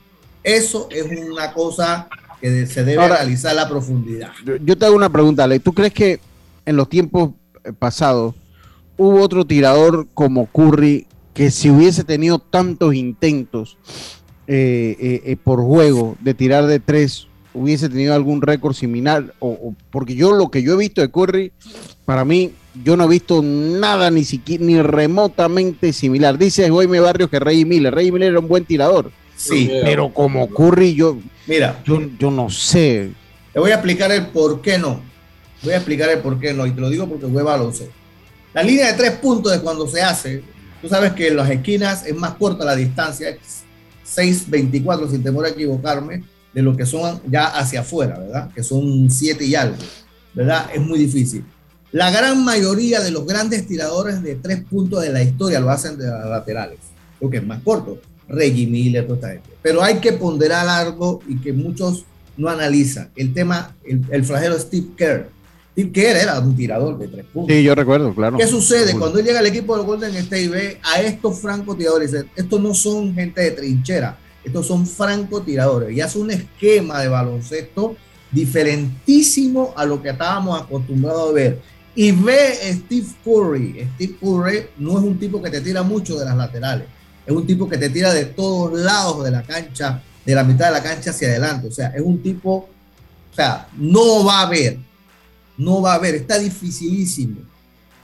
[0.43, 2.09] Eso es una cosa
[2.41, 4.31] que se debe Ahora- analizar a la profundidad.
[4.45, 5.59] Yo, yo te hago una pregunta, Ale.
[5.59, 6.21] ¿Tú crees que
[6.65, 7.31] en los tiempos
[7.65, 8.35] eh, pasados
[8.97, 13.79] hubo otro tirador como Curry que si hubiese tenido tantos intentos
[14.49, 19.35] eh, eh, eh, por juego de tirar de tres, hubiese tenido algún récord similar?
[19.39, 21.53] O, o- porque yo lo que yo he visto de Curry,
[22.05, 22.53] para mí,
[22.85, 26.39] yo no he visto nada ni siquiera ni remotamente similar.
[26.39, 27.95] Dice Jaime Barrios que Rey Miller.
[27.95, 29.11] Rey Miller era un buen tirador.
[29.37, 29.71] Sí.
[29.83, 33.11] Pero como Curry, yo, Mira, yo, yo no sé.
[33.53, 35.01] Te voy a explicar el por qué no.
[35.63, 36.67] Voy a explicar el por qué no.
[36.67, 37.93] Y te lo digo porque fue baloncesto.
[38.55, 40.43] La línea de tres puntos de cuando se hace,
[40.83, 43.65] tú sabes que en las esquinas es más corta la distancia, es
[44.17, 48.51] 6.24 sin temor a equivocarme, de lo que son ya hacia afuera, ¿verdad?
[48.55, 49.77] Que son 7 y algo,
[50.35, 50.71] ¿verdad?
[50.75, 51.45] Es muy difícil.
[51.93, 55.97] La gran mayoría de los grandes tiradores de tres puntos de la historia lo hacen
[55.97, 56.79] de las laterales,
[57.21, 57.99] lo que es más corto.
[58.29, 59.49] Reggie Miller, toda esta gente.
[59.63, 62.05] Pero hay que ponderar algo y que muchos
[62.37, 63.11] no analizan.
[63.17, 65.31] El tema, el, el flagelo Steve Kerr.
[65.73, 67.57] Steve Kerr era un tirador de tres puntos.
[67.57, 68.37] Sí, yo recuerdo, claro.
[68.37, 68.93] ¿Qué sucede?
[68.99, 72.75] Cuando él llega al equipo de Golden State y ve a estos francotiradores, estos no
[72.75, 75.97] son gente de trinchera, estos son francotiradores.
[75.97, 77.97] Y hace un esquema de baloncesto
[78.31, 81.61] diferentísimo a lo que estábamos acostumbrados a ver.
[81.95, 83.89] Y ve Steve Curry.
[83.95, 86.87] Steve Curry no es un tipo que te tira mucho de las laterales,
[87.27, 90.67] es un tipo que te tira de todos lados de la cancha, de la mitad
[90.67, 91.69] de la cancha hacia adelante.
[91.69, 92.69] O sea, es un tipo,
[93.31, 94.79] o sea, no va a haber,
[95.57, 97.41] no va a haber, está dificilísimo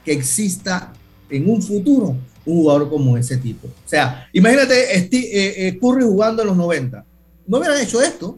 [0.03, 0.93] que exista
[1.29, 3.67] en un futuro un jugador como ese tipo.
[3.67, 7.03] O sea, imagínate Steve- eh, eh, Curry jugando en los 90.
[7.47, 8.37] No hubieran hecho esto.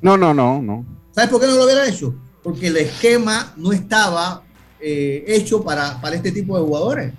[0.00, 0.84] No, no, no, no.
[1.12, 2.14] ¿Sabes por qué no lo hubieran hecho?
[2.42, 4.42] Porque el esquema no estaba
[4.80, 7.12] eh, hecho para, para este tipo de jugadores.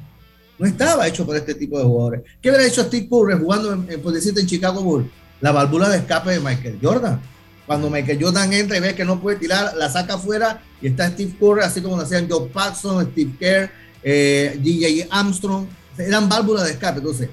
[0.60, 2.22] No estaba hecho para este tipo de jugadores.
[2.42, 5.08] ¿Qué hubiera hecho Steve Curry jugando en, en, por decirte, en Chicago Bulls?
[5.42, 7.20] La válvula de escape de Michael Jordan.
[7.66, 11.10] Cuando Michael Jordan entra y ve que no puede tirar, la saca afuera y está
[11.10, 13.70] Steve Curry, así como lo hacían Joe Paxson, Steve Kerr,
[14.04, 15.66] eh, DJ Armstrong.
[15.98, 17.00] Eran válvulas de escape.
[17.00, 17.30] Entonces,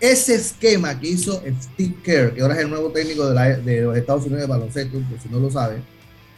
[0.00, 3.80] ese esquema que hizo Steve Kerr, que ahora es el nuevo técnico de, la- de
[3.82, 5.82] los Estados Unidos de baloncesto, por si no lo saben,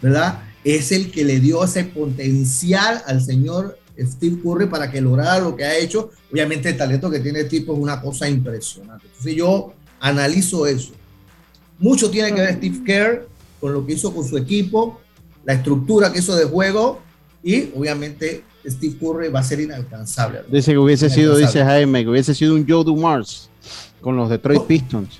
[0.03, 0.43] ¿verdad?
[0.63, 5.55] Es el que le dio ese potencial al señor Steve Curry para que lograra lo
[5.57, 6.11] que ha hecho.
[6.33, 9.07] Obviamente el talento que tiene el tipo es una cosa impresionante.
[9.07, 10.93] Entonces yo analizo eso.
[11.79, 13.29] Mucho tiene que ver Steve Kerr
[13.61, 15.01] con lo que hizo con su equipo,
[15.45, 17.01] la estructura que hizo de juego
[17.43, 20.42] y obviamente Steve Curry va a ser inalcanzable.
[20.48, 21.64] Dice que hubiese sido, dice.
[21.64, 23.48] Jaime, que hubiese sido un Joe Dumars
[24.00, 25.18] con los Detroit Pistons.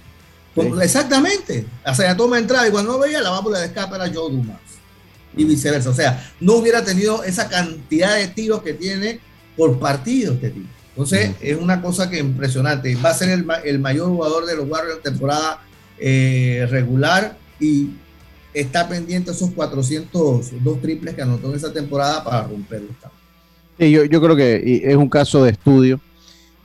[0.54, 1.66] Con- Exactamente.
[1.87, 4.59] O sea, toma entrada y cuando no veía la válvula de escape era Joe Dumas.
[5.37, 5.90] Y viceversa.
[5.90, 9.18] O sea, no hubiera tenido esa cantidad de tiros que tiene
[9.57, 10.68] por partido este tipo.
[10.90, 12.94] Entonces, es una cosa que impresionante.
[12.96, 15.61] Va a ser el, ma- el mayor jugador de los Warriors en temporada
[15.98, 17.90] eh, regular y
[18.52, 22.88] está pendiente esos 402 triples que anotó en esa temporada para romperlo.
[23.79, 26.01] Sí, yo, yo creo que es un caso de estudio.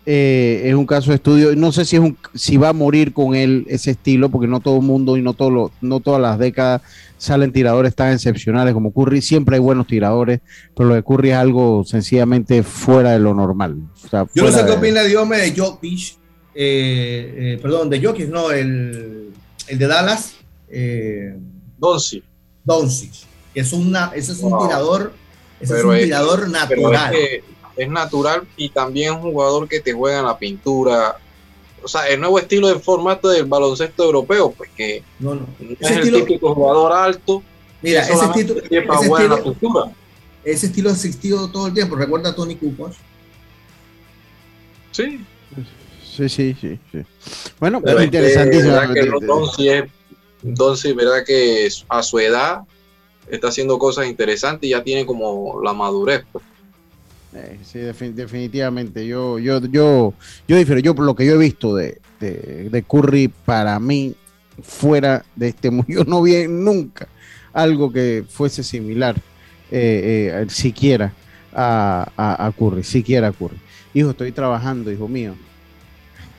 [0.06, 1.56] Eh, es un caso de estudio.
[1.56, 4.60] No sé si es un, si va a morir con él ese estilo, porque no
[4.60, 6.82] todo el mundo y no todo lo- no todas las décadas
[7.18, 9.22] salen tiradores tan excepcionales como Curry.
[9.22, 10.40] Siempre hay buenos tiradores,
[10.76, 13.76] pero lo de Curry es algo sencillamente fuera de lo normal.
[14.04, 16.16] O sea, Yo no sé qué de- opina Diome de Jokic,
[16.56, 19.30] eh, eh, perdón, de Jokic, no, el,
[19.68, 20.36] el de Dallas.
[20.70, 21.36] Eh,
[21.78, 22.24] Doncic.
[22.64, 23.12] Doncic,
[23.54, 25.14] es, una, ese es un tirador,
[25.60, 27.14] ese es Pero un es- tirador pero natural.
[27.16, 27.44] Es, que
[27.78, 31.18] es natural y también un jugador que te juega en la pintura.
[31.82, 35.48] O sea, el nuevo estilo de formato del baloncesto europeo, pues que no, no.
[35.60, 37.42] es Ese el estilo- típico jugador alto.
[37.82, 39.92] Mira, ese estilo, ese jugar en la estilo- pintura.
[40.44, 41.96] ese estilo ha existido todo el tiempo.
[41.96, 42.92] Recuerda a Tony Kukoc.
[44.92, 45.26] Sí.
[46.18, 46.80] Sí, sí, sí.
[46.92, 47.00] sí.
[47.60, 48.74] Bueno, Pero pero es que, interesantísimo.
[48.74, 49.06] verdad que es-
[50.94, 52.62] verdad que a su edad
[53.30, 56.24] está haciendo cosas interesantes y ya tiene como la madurez.
[56.32, 56.44] pues.
[57.36, 59.06] Eh, sí, defin- definitivamente.
[59.06, 60.14] Yo, yo, yo,
[60.48, 60.80] yo difiero.
[60.82, 64.16] Yo por lo que yo he visto de, de, de Curry, para mí,
[64.64, 67.08] fuera de este mundo, yo no vi nunca
[67.54, 69.16] algo que fuese similar,
[69.72, 71.14] eh, eh, siquiera
[71.54, 73.58] a, a, a Curry, siquiera a Curry.
[73.94, 75.36] Hijo, estoy trabajando, hijo mío.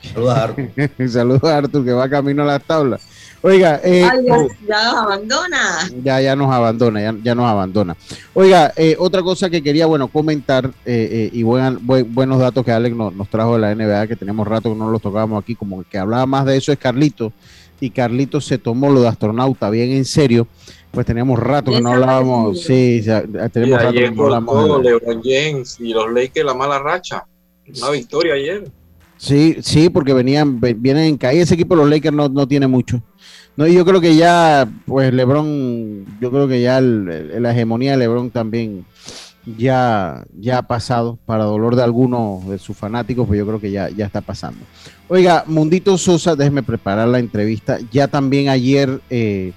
[0.01, 0.69] Saludos a Arthur.
[1.09, 3.01] Saludos a Arthur, que va camino a las tablas.
[3.43, 4.37] Oiga, eh, Ay, ya,
[4.67, 5.57] ya nos abandona.
[6.03, 7.97] ya, ya nos abandona, ya, ya nos abandona.
[8.35, 12.63] Oiga, eh, otra cosa que quería, bueno, comentar eh, eh, y buen- buen- buenos datos
[12.63, 15.41] que Alex nos, nos trajo de la NBA, que tenemos rato que no los tocábamos
[15.41, 17.33] aquí, como que hablaba más de eso es Carlito,
[17.79, 20.47] y Carlito se tomó lo de astronauta bien en serio,
[20.91, 24.83] pues teníamos rato que no hablábamos, sí, ya- ya Y tenemos rato que no hablamos
[24.83, 27.25] de- LeBron James y los Lakers la mala racha.
[27.75, 28.69] Una victoria ayer.
[29.17, 31.43] Sí, sí, porque venían, ve- vienen en caída.
[31.43, 33.01] Ese equipo los Lakers no, no tiene mucho.
[33.57, 37.97] No, y yo creo que ya, pues LeBron, yo creo que ya la hegemonía de
[37.97, 38.85] LeBron también
[39.57, 43.71] ya, ya ha pasado para dolor de algunos de sus fanáticos, pues yo creo que
[43.71, 44.59] ya, ya está pasando.
[45.07, 47.79] Oiga, Mundito Sosa, déjeme preparar la entrevista.
[47.91, 49.51] Ya también ayer, eh,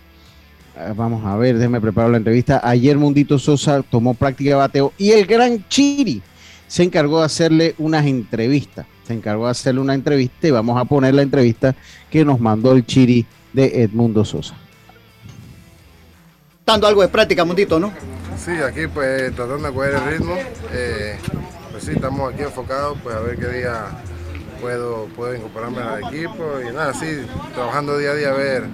[0.77, 2.61] ah, vamos a ver, déjeme preparar la entrevista.
[2.65, 6.23] Ayer Mundito Sosa tomó práctica de bateo y el gran Chiri
[6.67, 8.87] se encargó de hacerle unas entrevistas.
[9.07, 11.77] Se encargó de hacerle una entrevista y vamos a poner la entrevista
[12.11, 14.55] que nos mandó el Chiri de Edmundo Sosa.
[16.67, 17.93] Dando algo de práctica, Mundito, ¿no?
[18.37, 20.35] Sí, aquí pues tratando de coger el ritmo.
[20.73, 21.19] Eh,
[21.71, 23.87] pues sí, estamos aquí enfocados, pues a ver qué día
[24.61, 28.65] puedo, puedo incorporarme al equipo y nada, sí, trabajando día a día a ver,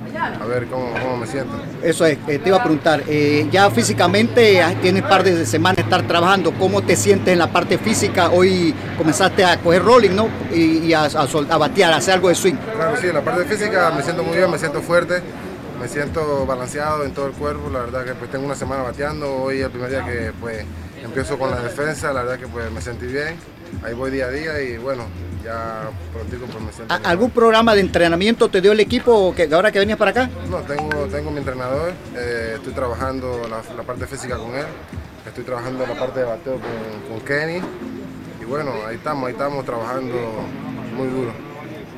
[0.41, 1.53] a ver cómo, cómo me siento.
[1.83, 5.77] Eso es, eh, te iba a preguntar, eh, ya físicamente ah, tienes par de semanas
[5.77, 8.31] de estar trabajando, ¿cómo te sientes en la parte física?
[8.31, 10.29] Hoy comenzaste a coger rolling, ¿no?
[10.53, 12.55] Y, y a, a sol- a batear, a hacer algo de swing.
[12.75, 15.23] Claro, sí, en la parte física me siento muy bien, me siento fuerte,
[15.81, 19.35] me siento balanceado en todo el cuerpo, la verdad que pues tengo una semana bateando,
[19.43, 20.65] hoy es el primer día que pues
[21.03, 23.37] empiezo con la defensa, la verdad que pues me sentí bien,
[23.85, 25.05] ahí voy día a día y bueno,
[25.45, 25.89] ya
[26.65, 29.99] me siento ¿A- ¿Algún programa de entrenamiento te dio el equipo que ahora que venías
[29.99, 30.31] para acá?
[30.51, 34.67] No, tengo, tengo mi entrenador, eh, estoy trabajando la, la parte física con él,
[35.27, 37.61] estoy trabajando la parte de bateo con, con Kenny
[38.41, 40.15] y bueno, ahí estamos, ahí estamos trabajando
[40.97, 41.33] muy duro.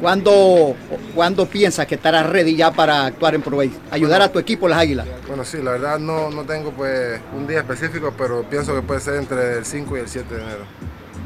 [0.00, 0.74] ¿Cuándo,
[1.14, 3.70] ¿Cuándo piensas que estarás ready ya para actuar en Pro Base?
[3.92, 5.06] Ayudar a tu equipo, las Águilas.
[5.28, 8.98] Bueno, sí, la verdad no, no tengo pues un día específico, pero pienso que puede
[9.00, 10.64] ser entre el 5 y el 7 de enero.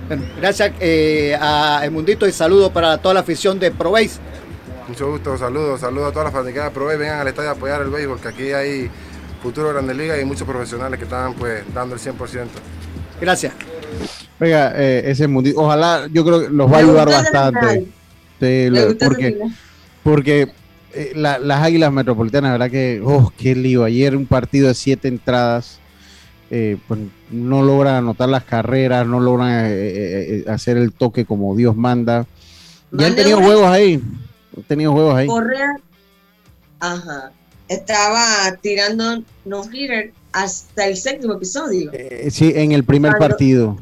[0.09, 4.19] Bueno, gracias eh, a El Mundito y saludos para toda la afición de Pro Base.
[4.89, 7.53] Mucho gusto, saludos, saludos a todas las fanaticas de Pro Bay, vengan al estadio a
[7.53, 8.89] apoyar el béisbol, que aquí hay
[9.43, 12.15] futuro Grandes Ligas y muchos profesionales que están pues dando el 100%.
[13.21, 13.53] Gracias.
[14.39, 17.87] Oiga, eh, ese Mundito, ojalá, yo creo que los va a ayudar bastante.
[18.41, 18.97] Sí, lo-
[20.05, 20.49] porque
[20.93, 23.83] eh, la- las Águilas Metropolitanas, la verdad que, oh, qué lío.
[23.85, 25.81] Ayer un partido de siete entradas,
[26.51, 31.25] eh, pues no logran anotar las carreras, no logran eh, eh, eh, hacer el toque
[31.25, 32.27] como Dios manda.
[32.93, 34.03] Ya han tenido una- juegos ahí,
[34.57, 35.27] han tenido juegos ahí.
[35.27, 35.77] Correa,
[36.81, 37.33] ajá,
[37.69, 41.91] estaba tirando no hitter hasta el séptimo episodio.
[41.93, 43.79] Eh, sí, en el primer Cuando- partido.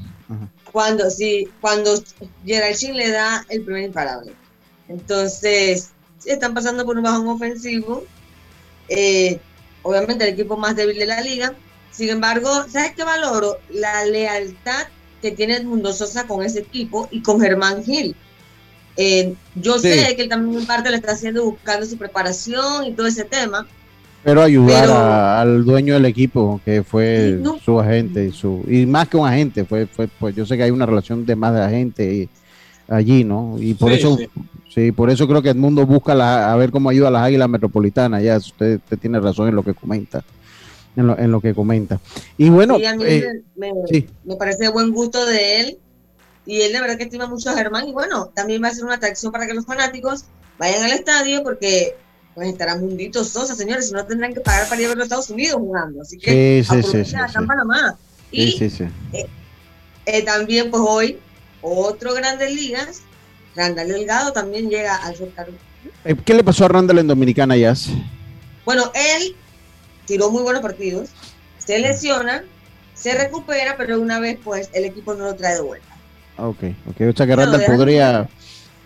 [0.72, 2.02] Cuando sí, cuando
[2.44, 4.32] Gerald Chin le da el primer imparable.
[4.88, 8.04] Entonces, sí, están pasando por un bajón ofensivo.
[8.88, 9.38] Eh,
[9.82, 11.54] obviamente el equipo más débil de la liga.
[11.94, 13.58] Sin embargo, ¿sabes qué valoro?
[13.72, 14.86] La lealtad
[15.22, 18.16] que tiene Edmundo Sosa con ese equipo y con Germán Gil.
[18.96, 19.92] Eh, yo Sí.
[19.92, 23.24] sé que él también en parte lo está haciendo buscando su preparación y todo ese
[23.24, 23.66] tema.
[24.22, 27.58] Pero ayudar Pero- a- al dueño del equipo, que fue no.
[27.58, 30.62] su agente, y su y más que un agente, fue, fue, pues yo sé que
[30.64, 32.28] hay una relación de más de agente y-
[32.88, 33.56] allí, ¿no?
[33.58, 34.28] Y por Sí, eso, sí.
[34.74, 34.92] sí.
[34.92, 37.48] por eso creo que el mundo busca la- a ver cómo ayuda a las águilas
[37.48, 38.22] metropolitanas.
[38.22, 40.22] Ya usted, usted tiene razón en lo que comenta,
[40.96, 42.00] en lo, en lo que comenta.
[42.38, 44.06] Y bueno, Sí, a mí eh, me, me- sí.
[44.24, 45.78] me parece de buen gusto de él.
[46.46, 47.88] Y él de verdad que estima mucho a Germán.
[47.88, 50.24] Y bueno, también va a ser una atracción para que los fanáticos
[50.58, 51.96] vayan al estadio porque
[52.34, 53.86] pues estará Mundito Sosa, señores.
[53.88, 56.02] Si no tendrán que pagar para ir a los Estados Unidos jugando.
[56.02, 57.96] Así que Sí, sí, sí, acá en Panamá.
[58.30, 59.24] Y sí, sí, sí.
[60.06, 61.18] eh, también pues hoy
[61.62, 63.02] otro Grandes Ligas.
[63.56, 65.62] Randall Delgado también llega al Carolina.
[66.04, 67.88] Eh, ¿Qué le pasó a Randall en Dominicana, Jazz?
[68.64, 69.36] Bueno, él
[70.06, 71.10] tiró muy buenos partidos,
[71.58, 72.44] se lesiona,
[72.94, 75.88] se recupera, pero una vez pues el equipo no lo trae de vuelta.
[76.36, 77.08] Ah, Ok, ok.
[77.12, 78.28] O sea que Randall podría,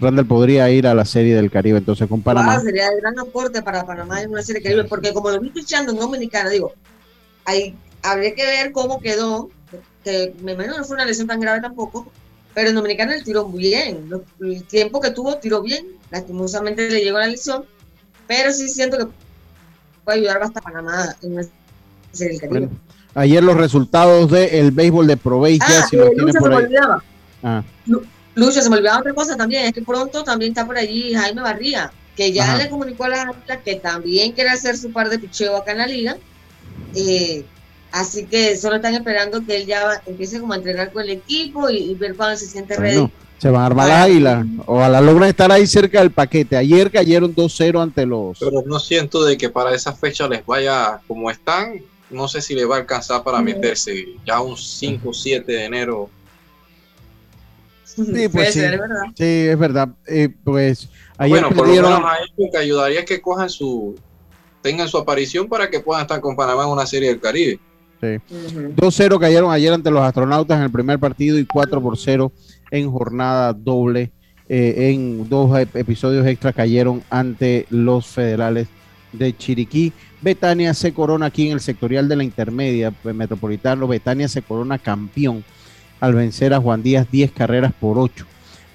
[0.00, 2.56] Randall podría ir a la serie del Caribe entonces con Panamá.
[2.56, 5.50] Wow, sería de gran aporte para Panamá en una serie Caribe, porque como lo vi
[5.50, 6.72] pichando en Dominicana, digo,
[7.44, 9.50] hay, habría que ver cómo quedó,
[10.04, 12.10] que me imagino no fue una lesión tan grave tampoco,
[12.54, 14.10] pero en Dominicana él tiró muy bien,
[14.40, 17.64] el tiempo que tuvo tiró bien, lastimosamente le llegó la lesión,
[18.26, 19.06] pero sí siento que
[20.08, 21.34] puede ayudar bastante a Panamá en
[22.16, 22.48] Caribe.
[22.48, 22.70] Bueno,
[23.14, 26.56] ayer los resultados del béisbol de Pro Base, ah, si tiene Lucho, se por me
[26.56, 26.64] ahí.
[26.64, 27.04] olvidaba.
[27.42, 27.62] Ah,
[28.34, 31.42] Lucho, se me olvidaba otra cosa también, es que pronto también está por allí Jaime
[31.42, 32.56] Barría, que ya Ajá.
[32.56, 35.78] le comunicó a la Águilas que también quiere hacer su par de picheo acá en
[35.78, 36.16] la liga.
[36.94, 37.44] Eh,
[37.92, 41.10] así que solo están esperando que él ya va- empiece como a entrenar con el
[41.10, 42.96] equipo y, y ver cuándo se siente ready.
[42.98, 44.46] bueno, se van a armar las águilas.
[44.66, 46.56] Ojalá logran estar ahí cerca del paquete.
[46.56, 48.38] Ayer cayeron 2-0 ante los.
[48.38, 51.80] Pero no siento de que para esa fecha les vaya como están.
[52.10, 55.64] No sé si les va a alcanzar para meterse ya un 5 o 7 de
[55.66, 56.10] enero.
[57.84, 58.60] Sí, Puede pues sí.
[58.60, 59.02] ser, es verdad.
[59.16, 59.88] Sí, es verdad.
[60.06, 61.92] Eh, pues ayer bueno, por lo perdieron.
[61.94, 63.96] menos a ellos lo que ayudaría que cojan su
[64.62, 67.58] tengan su aparición para que puedan estar con Panamá en una serie del Caribe.
[68.00, 68.06] Sí.
[68.76, 72.30] 2-0 cayeron ayer ante los astronautas en el primer partido y 4 por 0
[72.70, 74.12] en jornada doble
[74.48, 78.68] eh, en dos ep- episodios extra cayeron ante los federales
[79.12, 79.92] de Chiriquí.
[80.22, 83.86] Betania se corona aquí en el sectorial de la intermedia pues, metropolitano.
[83.88, 85.44] Betania se corona campeón
[86.00, 88.24] al vencer a Juan Díaz 10 carreras por 8.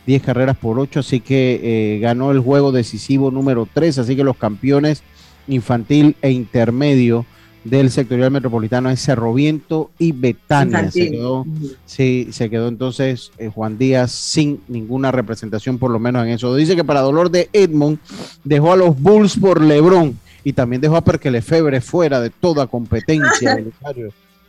[0.05, 1.59] 10 carreras por 8, así que
[1.95, 5.01] eh, ganó el juego decisivo número 3, así que los campeones
[5.47, 7.25] infantil e intermedio
[7.63, 10.91] del sectorial metropolitano es Cerro Viento y Betania.
[10.91, 11.45] Se quedó,
[11.85, 16.55] sí, se quedó entonces eh, Juan Díaz sin ninguna representación, por lo menos en eso.
[16.55, 17.99] Dice que para dolor de Edmond
[18.43, 22.67] dejó a los Bulls por Lebron y también dejó a Perkele Febre fuera de toda
[22.67, 23.57] competencia.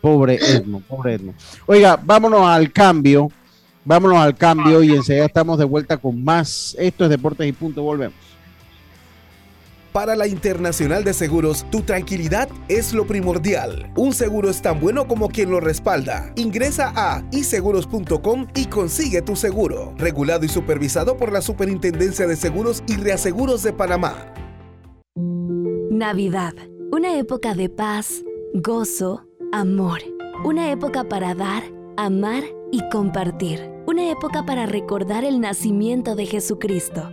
[0.00, 1.36] Pobre Edmond, pobre Edmond.
[1.66, 3.30] Oiga, vámonos al cambio.
[3.86, 6.74] Vámonos al cambio y enseguida estamos de vuelta con más.
[6.78, 7.82] Esto es Deportes y Punto.
[7.82, 8.14] Volvemos.
[9.94, 13.92] Para la Internacional de Seguros, tu tranquilidad es lo primordial.
[13.94, 16.32] Un seguro es tan bueno como quien lo respalda.
[16.34, 19.94] Ingresa a iseguros.com y consigue tu seguro.
[19.96, 24.34] Regulado y supervisado por la Superintendencia de Seguros y Reaseguros de Panamá.
[25.92, 26.54] Navidad,
[26.90, 30.00] una época de paz, gozo, amor.
[30.44, 31.62] Una época para dar,
[31.96, 32.42] amar
[32.72, 33.70] y compartir.
[33.86, 37.12] Una época para recordar el nacimiento de Jesucristo,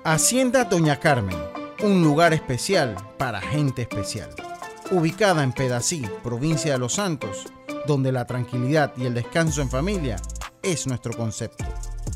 [0.03, 1.39] Hacienda Doña Carmen,
[1.85, 4.31] un lugar especial para gente especial.
[4.91, 7.47] Ubicada en Pedací, provincia de Los Santos,
[7.87, 10.17] donde la tranquilidad y el descanso en familia
[10.65, 11.65] es nuestro concepto.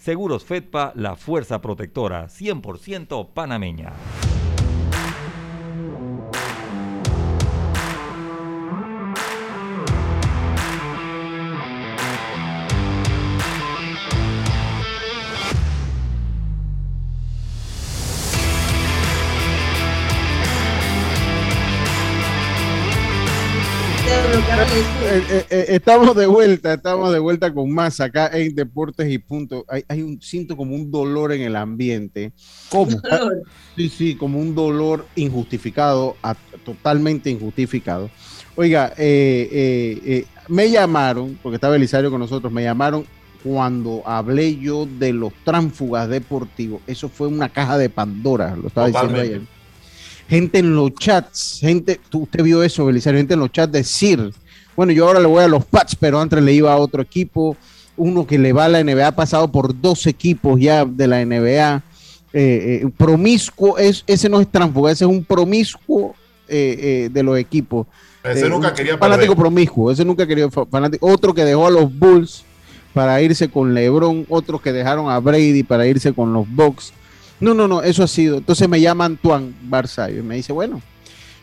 [0.00, 3.92] Seguros Fedpa, la fuerza protectora 100% panameña.
[24.40, 29.18] Eh, eh, eh, estamos de vuelta, estamos de vuelta con más acá en Deportes y
[29.18, 29.66] Punto.
[29.68, 32.32] Hay, hay un siento como un dolor en el ambiente.
[32.70, 32.90] ¿Cómo?
[33.76, 36.34] Sí, sí, como un dolor injustificado, a-
[36.64, 38.10] totalmente injustificado.
[38.56, 43.04] Oiga, eh, me llamaron, porque estaba Elisario con nosotros, me llamaron
[43.42, 46.80] cuando hablé yo de los tránfugas deportivos.
[46.86, 49.59] Eso fue una caja de Pandora, lo estaba diciendo ayer
[50.30, 54.32] gente en los chats, gente, tú, usted vio eso, Belisario, gente en los chats decir,
[54.76, 57.56] bueno, yo ahora le voy a los Pats, pero antes le iba a otro equipo,
[57.96, 61.22] uno que le va a la NBA, ha pasado por dos equipos ya de la
[61.26, 61.82] NBA,
[62.32, 66.14] eh, eh, promiscuo, es, ese no es tránsfuga, ese es un promiscuo
[66.48, 66.76] eh,
[67.06, 67.86] eh, de los equipos.
[68.22, 69.36] Ese nunca un quería Fanático perder.
[69.36, 72.44] promiscuo, ese nunca quería fa- fanático, otro que dejó a los Bulls
[72.94, 76.92] para irse con LeBron, otros que dejaron a Brady para irse con los Bucks.
[77.40, 78.38] No, no, no, eso ha sido.
[78.38, 80.82] Entonces me llama Antoine Barzallo y me dice, bueno,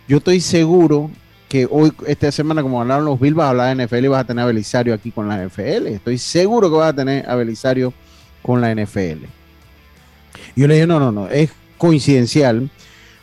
[0.07, 1.09] yo estoy seguro
[1.49, 4.21] que hoy, esta semana, como hablaron los Bills, vas a hablar de NFL y vas
[4.21, 5.87] a tener a Belisario aquí con la NFL.
[5.87, 7.93] Estoy seguro que vas a tener a Belisario
[8.41, 9.25] con la NFL.
[10.55, 12.69] Yo le dije, no, no, no, es coincidencial.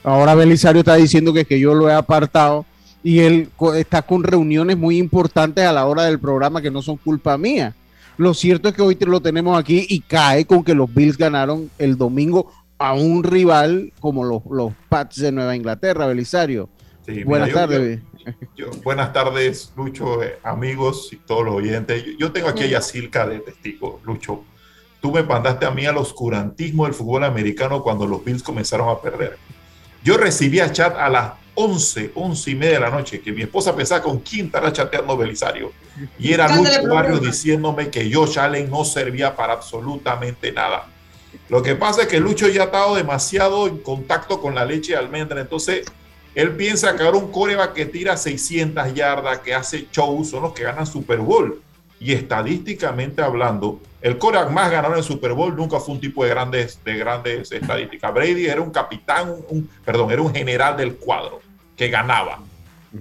[0.02, 2.66] Ahora Belisario está diciendo que, que yo lo he apartado
[3.02, 6.96] y él está con reuniones muy importantes a la hora del programa que no son
[6.96, 7.74] culpa mía.
[8.16, 11.70] Lo cierto es que hoy lo tenemos aquí y cae con que los Bills ganaron
[11.78, 16.68] el domingo a un rival como los, los Pats de Nueva Inglaterra, Belisario.
[17.06, 18.00] Sí, Buenas yo- tardes.
[18.56, 22.02] Yo- buenas tardes, Lucho, eh, amigos y todos los oyentes.
[22.04, 24.44] Yo, yo tengo aquí a Yacirca de testigo, Lucho.
[25.02, 28.98] Tú me mandaste a mí al oscurantismo del fútbol americano cuando los Bills comenzaron a
[29.00, 29.36] perder.
[30.02, 33.76] Yo recibía chat a las 11, 11 y media de la noche, que mi esposa
[33.76, 35.72] pensaba con quién estará chateando Belisario.
[36.18, 40.86] Y era Lucho Barrios diciéndome que Josh Allen no servía para absolutamente nada.
[41.48, 44.92] Lo que pasa es que Lucho ya ha estado demasiado en contacto con la leche
[44.92, 45.84] de almendra, entonces
[46.34, 50.52] él piensa que ahora un coreback que tira 600 yardas, que hace shows, son los
[50.52, 51.60] que ganan Super Bowl.
[52.00, 56.30] Y estadísticamente hablando, el coreback más ganador en Super Bowl nunca fue un tipo de
[56.30, 58.12] grandes, de grandes estadísticas.
[58.12, 61.40] Brady era un capitán, un, perdón, era un general del cuadro
[61.76, 62.40] que ganaba.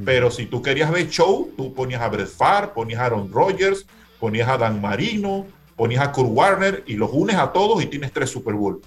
[0.06, 3.86] Pero si tú querías ver show, tú ponías a Brett Favre, ponías a Aaron Rodgers,
[4.20, 5.46] ponías a Dan Marino,
[5.76, 8.82] ponías a Kurt Warner y los unes a todos y tienes tres Super Bowl.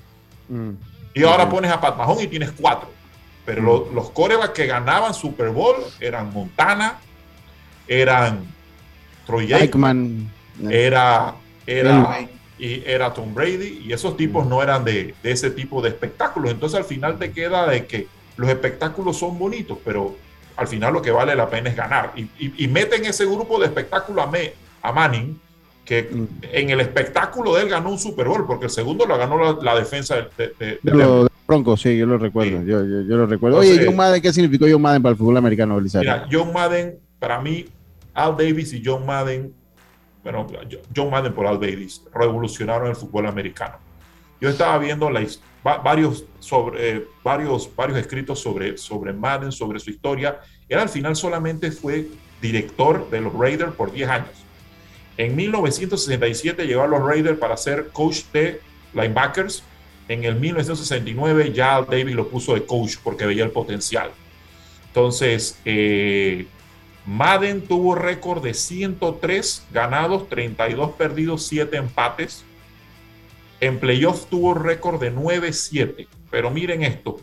[1.15, 2.91] Y ahora pones a Pat Mahomes y tienes cuatro.
[3.45, 6.99] Pero lo- los corebacks que ganaban Super Bowl eran Montana,
[7.89, 8.45] eran
[9.27, 10.31] Troy Aikman,
[10.71, 11.35] era,
[11.67, 11.93] era,
[12.59, 16.51] y era Tom Brady, y esos tipos no eran de, de ese tipo de espectáculos.
[16.51, 18.07] Entonces al final te queda de que
[18.37, 20.17] los espectáculos son bonitos, pero
[20.57, 22.13] al final lo que vale la pena es ganar.
[22.17, 25.39] Y, y, y meten ese grupo de espectáculo a, Me- a Manning,
[25.87, 26.11] que
[26.53, 29.59] en el espectáculo de él ganó un Super Bowl, porque el segundo lo ganó la,
[29.63, 32.61] la defensa de, de- de- de Lo de Broncos, sí, yo lo recuerdo.
[32.65, 33.59] Yo, yo- yo lo recuerdo.
[33.59, 36.11] Oye, Entonces- John Madden, ¿qué significó John Madden para el fútbol americano, Belisario?
[36.13, 37.65] Mira, John Madden, para mí,
[38.13, 39.55] Al Davis y John Madden,
[40.23, 40.47] bueno,
[40.95, 43.77] John Madden por Al Davis, revolucionaron el fútbol americano.
[44.41, 45.25] Yo estaba viendo la
[45.85, 50.41] varios, sobre, eh, varios, varios escritos sobre, sobre Madden, sobre su historia.
[50.69, 52.09] Él al final solamente fue
[52.43, 54.29] director de los Raiders por 10 años.
[55.17, 58.61] En 1967 llegó a los Raiders para ser coach de
[58.93, 59.63] linebackers.
[60.09, 64.11] En el 1969 ya Davis lo puso de coach porque veía el potencial.
[64.89, 66.47] Entonces, eh,
[67.07, 72.45] Madden tuvo récord de 103 ganados, 32 perdidos, 7 empates
[73.61, 76.09] en playoff tuvo récord de 9-7.
[76.31, 77.19] Pero miren esto,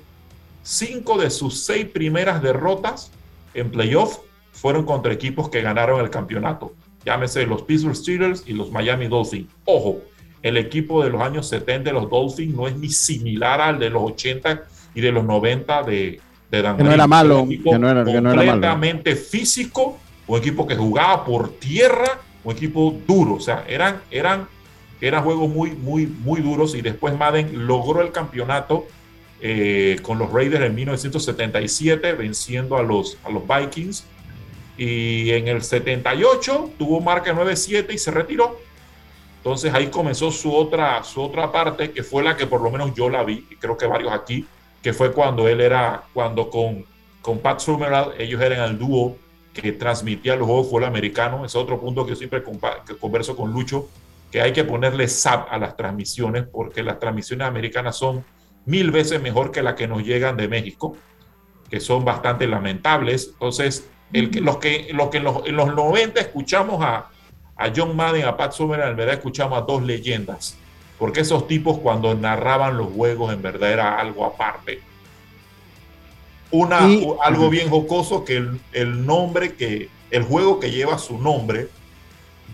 [0.64, 3.12] cinco de sus seis primeras derrotas
[3.54, 4.20] en playoff
[4.52, 6.74] fueron contra equipos que ganaron el campeonato.
[7.06, 9.48] Llámese los Pittsburgh Steelers y los Miami Dolphins.
[9.66, 10.02] Ojo,
[10.42, 13.90] el equipo de los años 70 de los Dolphins no es ni similar al de
[13.90, 14.64] los 80
[14.96, 16.20] y de los 90 de,
[16.52, 18.52] de Dan Que no era malo, que no era- que no era malo.
[18.52, 19.98] completamente físico,
[20.28, 23.36] un equipo que jugaba por tierra, un equipo duro.
[23.36, 24.48] O sea, eran, eran,
[25.02, 26.76] eran juegos muy, muy, muy duros.
[26.76, 28.86] Y después Madden logró el campeonato
[29.42, 34.06] eh, con los Raiders en 1977, venciendo a los, a los Vikings.
[34.78, 38.58] Y en el 78 tuvo marca 9-7 y se retiró.
[39.38, 42.94] Entonces ahí comenzó su otra, su otra parte, que fue la que por lo menos
[42.96, 44.48] yo la vi, y creo que varios aquí,
[44.82, 46.86] que fue cuando él era, cuando con,
[47.22, 49.18] con Pat Summerall, ellos eran el dúo
[49.54, 51.46] que transmitía los juegos fútbol americano.
[51.46, 52.42] Es otro punto que yo siempre
[52.86, 53.90] que converso con Lucho,
[54.32, 58.26] que hay que ponerle SAP a las transmisiones, porque las transmisiones americanas son
[58.66, 60.98] mil veces mejor que las que nos llegan de México,
[61.70, 63.30] que son bastante lamentables.
[63.34, 67.10] Entonces, el los que, los que en, los, en los 90 escuchamos a,
[67.56, 70.56] a John Madden, a Pat Summerall, en verdad escuchamos a dos leyendas,
[71.00, 74.82] porque esos tipos cuando narraban los juegos en verdad era algo aparte.
[76.52, 81.18] Una, Y- algo bien jocoso que el, el nombre que, el juego que lleva su
[81.18, 81.70] nombre,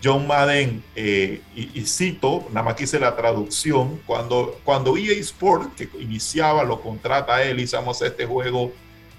[0.02, 5.12] John Madden, eh, y, y cito, nada más que hice la traducción, cuando, cuando EA
[5.20, 8.72] Sport, que iniciaba, lo contrata a él, hicimos este juego,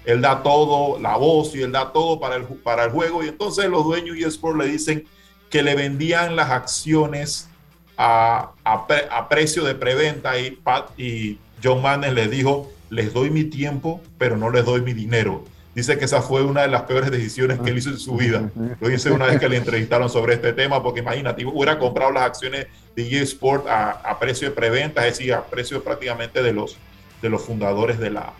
[0.04, 3.28] él da todo, la voz y él da todo para el, para el juego, y
[3.28, 5.04] entonces los dueños de EA Sport le dicen
[5.50, 7.48] que le vendían las acciones
[7.96, 8.52] a,
[8.88, 13.44] pre- a precio de preventa y, Pat, y John Madden les dijo, les doy mi
[13.44, 15.44] tiempo, pero no les doy mi dinero.
[15.74, 18.50] Dice que esa fue una de las peores decisiones que él hizo en su vida.
[18.80, 22.24] Lo dice una vez que le entrevistaron sobre este tema, porque imagínate, hubiera comprado las
[22.24, 26.52] acciones de EA Sport a, a precio de preventa, es decir, a precio prácticamente de
[26.52, 26.76] los,
[27.22, 28.34] de los fundadores de, la,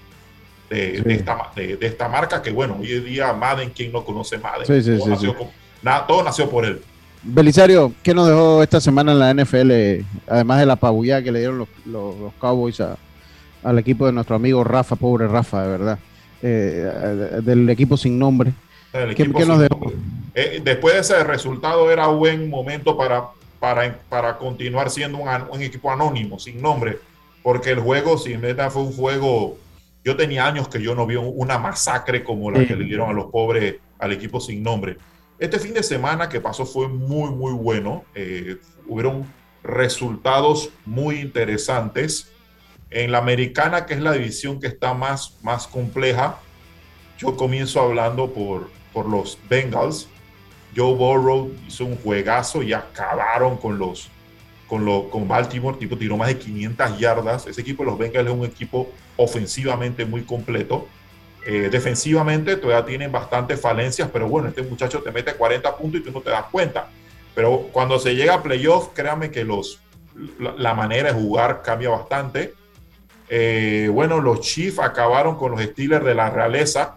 [0.73, 4.05] de, de esta, de, de esta marca, que bueno, hoy en día Madden, ¿quién no
[4.05, 4.67] conoce Madden?
[4.67, 5.49] Sí, sí, todo, sí, nació con-
[6.07, 6.81] todo nació por él.
[7.25, 10.05] Belisario, ¿qué nos dejó esta semana en la NFL?
[10.29, 12.97] Además de la pabullada que le dieron los, los- los Cowboys a-
[13.63, 15.99] al equipo de nuestro amigo Rafa, pobre Rafa, de verdad.
[16.43, 18.53] Eh, del equipo sin nombre.
[18.91, 19.77] ¿Qué, equipo qué nos dejó?
[19.79, 19.97] nombre.
[20.35, 23.25] Eh, después de ese resultado era un buen momento para,
[23.61, 26.99] para, para continuar siendo un equipo anónimo, sin nombre,
[27.43, 29.57] porque el juego, sin meta, fue un juego,
[30.05, 33.13] yo tenía años que yo no vi una masacre como la que le dieron a
[33.13, 34.97] los pobres, al equipo sin nombre.
[35.39, 38.05] Este fin de semana que pasó fue muy, muy bueno.
[38.15, 39.27] Eh, hubieron
[39.63, 42.33] resultados muy interesantes.
[42.91, 46.39] En la americana, que es la división que está más, más compleja,
[47.17, 50.09] yo comienzo hablando por, por los Bengals.
[50.77, 54.11] Joe Burrow hizo un juegazo y acabaron con los
[54.73, 57.47] con, lo, con Baltimore, tipo tiró más de 500 yardas.
[57.47, 60.89] Ese equipo de los Bengals es un equipo ofensivamente muy completo.
[61.45, 66.05] Eh, defensivamente todavía tienen bastantes falencias, pero bueno, este muchacho te mete 40 puntos y
[66.05, 66.89] tú no te das cuenta.
[67.35, 69.79] Pero cuando se llega a playoff, créanme que los,
[70.41, 72.55] la, la manera de jugar cambia bastante.
[73.29, 76.97] Eh, bueno, los Chiefs acabaron con los Steelers de la realeza.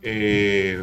[0.00, 0.82] Eh,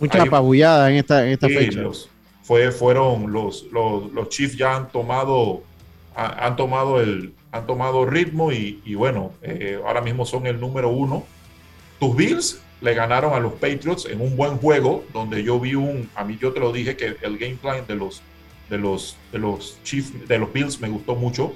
[0.00, 1.80] Mucha hay- pabullada en esta, en esta fecha.
[1.80, 2.10] los-
[2.46, 5.62] fue, fueron los, los, Chiefs ya han tomado,
[6.14, 10.60] ha- han tomado, el, han tomado ritmo y, y bueno, eh, ahora mismo son el
[10.60, 11.24] número uno.
[11.98, 16.08] Tus Bills le ganaron a los Patriots en un buen juego, donde yo vi un,
[16.14, 18.22] a mí yo te lo dije que el game plan de los,
[18.70, 21.52] de los, de los Chiefs, de los Bills me gustó mucho.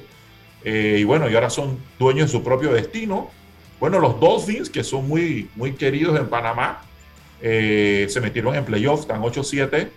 [0.64, 3.30] Eh, y bueno, y ahora son dueños de su propio destino.
[3.78, 6.82] Bueno, los Dolphins, que son muy, muy queridos en Panamá,
[7.41, 9.88] eh, se metieron en playoffs, están 8-7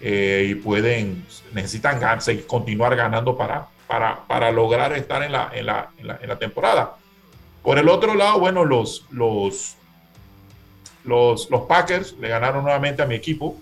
[0.00, 5.66] eh, y pueden, necesitan gan- continuar ganando para, para, para lograr estar en la, en,
[5.66, 6.96] la, en, la, en la temporada.
[7.62, 9.76] Por el otro lado, bueno, los, los,
[11.04, 13.56] los, los Packers le ganaron nuevamente a mi equipo.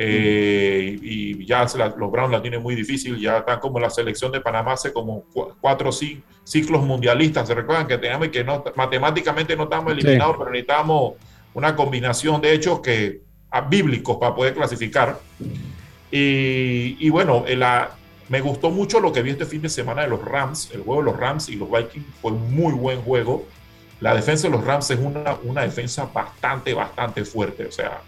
[0.00, 4.30] eh, y ya la- los Browns la tienen muy difícil, ya están como la selección
[4.30, 7.48] de Panamá hace como cu- cuatro ciclos mundialistas.
[7.48, 9.98] Se recuerdan que teníamos que no, matemáticamente no estamos Sí.
[10.00, 11.14] eliminados, pero necesitamos
[11.52, 13.22] una combinación de hechos que
[13.68, 15.18] bíblicos para poder clasificar.
[16.10, 17.90] Y, bueno, en la-
[18.28, 20.70] me gustó mucho lo que vi este fin de semana de los Rams.
[20.72, 23.46] El juego de los Rams y los Vikings fue un muy buen juego.
[24.00, 27.66] La defensa de los Rams es una, una defensa bastante, bastante fuerte.
[27.66, 28.00] O sea,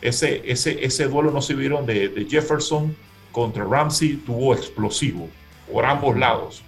[0.00, 2.96] ese, ese, ese duelo no se vieron de, de Jefferson
[3.32, 5.28] contra Ramsey, tuvo explosivo
[5.70, 6.62] por ambos lados.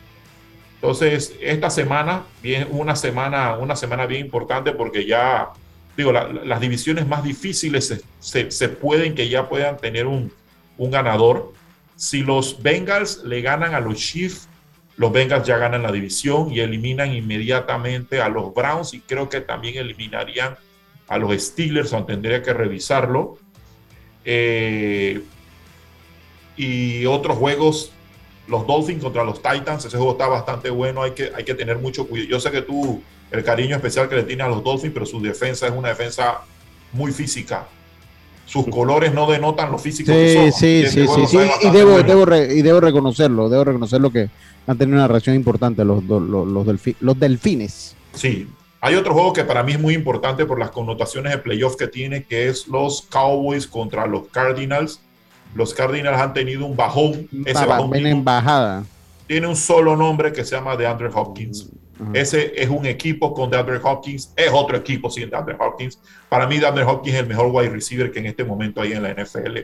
[0.75, 5.49] Entonces, esta semana, bien, una semana, una semana bien importante porque ya,
[6.03, 10.33] digo, la- la- las divisiones más difíciles se, pueden que ya puedan tener un,
[10.79, 11.53] un ganador.
[11.97, 14.49] Si los Bengals le ganan a los Chiefs,
[14.97, 19.41] Los Bengals ya ganan la división y eliminan inmediatamente a los Browns y creo que
[19.41, 20.57] también eliminarían
[21.07, 23.39] a los Steelers, aunque tendría que revisarlo.
[24.25, 25.23] Eh,
[26.57, 27.93] y otros juegos,
[28.49, 31.79] los Dolphins contra los Titans, ese juego está bastante bueno, hay que, hay que tener
[31.79, 32.31] mucho cuidado.
[32.31, 33.01] Yo sé que tú,
[33.31, 36.39] el cariño especial que le tienes a los Dolphins, pero su defensa es una defensa
[36.93, 37.67] muy física.
[38.47, 40.53] Sus colores no denotan lo físico que Sí, son.
[40.53, 42.09] sí, Y sí, Y debo, bueno.
[42.09, 44.31] debo, re- y debo reconocerlo, debo reconocerlo que
[44.67, 47.95] han tenido una reacción importante los, los, los, delfi- los delfines.
[48.15, 48.49] Sí.
[48.81, 51.89] Hay otro juego que para mí es muy importante por las connotaciones de playoff que
[51.89, 55.01] tiene, que es los Cowboys contra los Cardinals.
[55.55, 57.29] Los Cardinals han tenido un bajón.
[57.45, 58.85] Ese bajón en bajada.
[59.27, 61.69] tiene un solo nombre que se llama DeAndre Hopkins.
[62.13, 65.99] Ese es un equipo con DeAndre Hopkins, es otro equipo sin DeAndre Hopkins.
[66.29, 69.03] Para mí, DeAndre Hopkins es el mejor wide receiver que en este momento hay en
[69.03, 69.59] la NFL.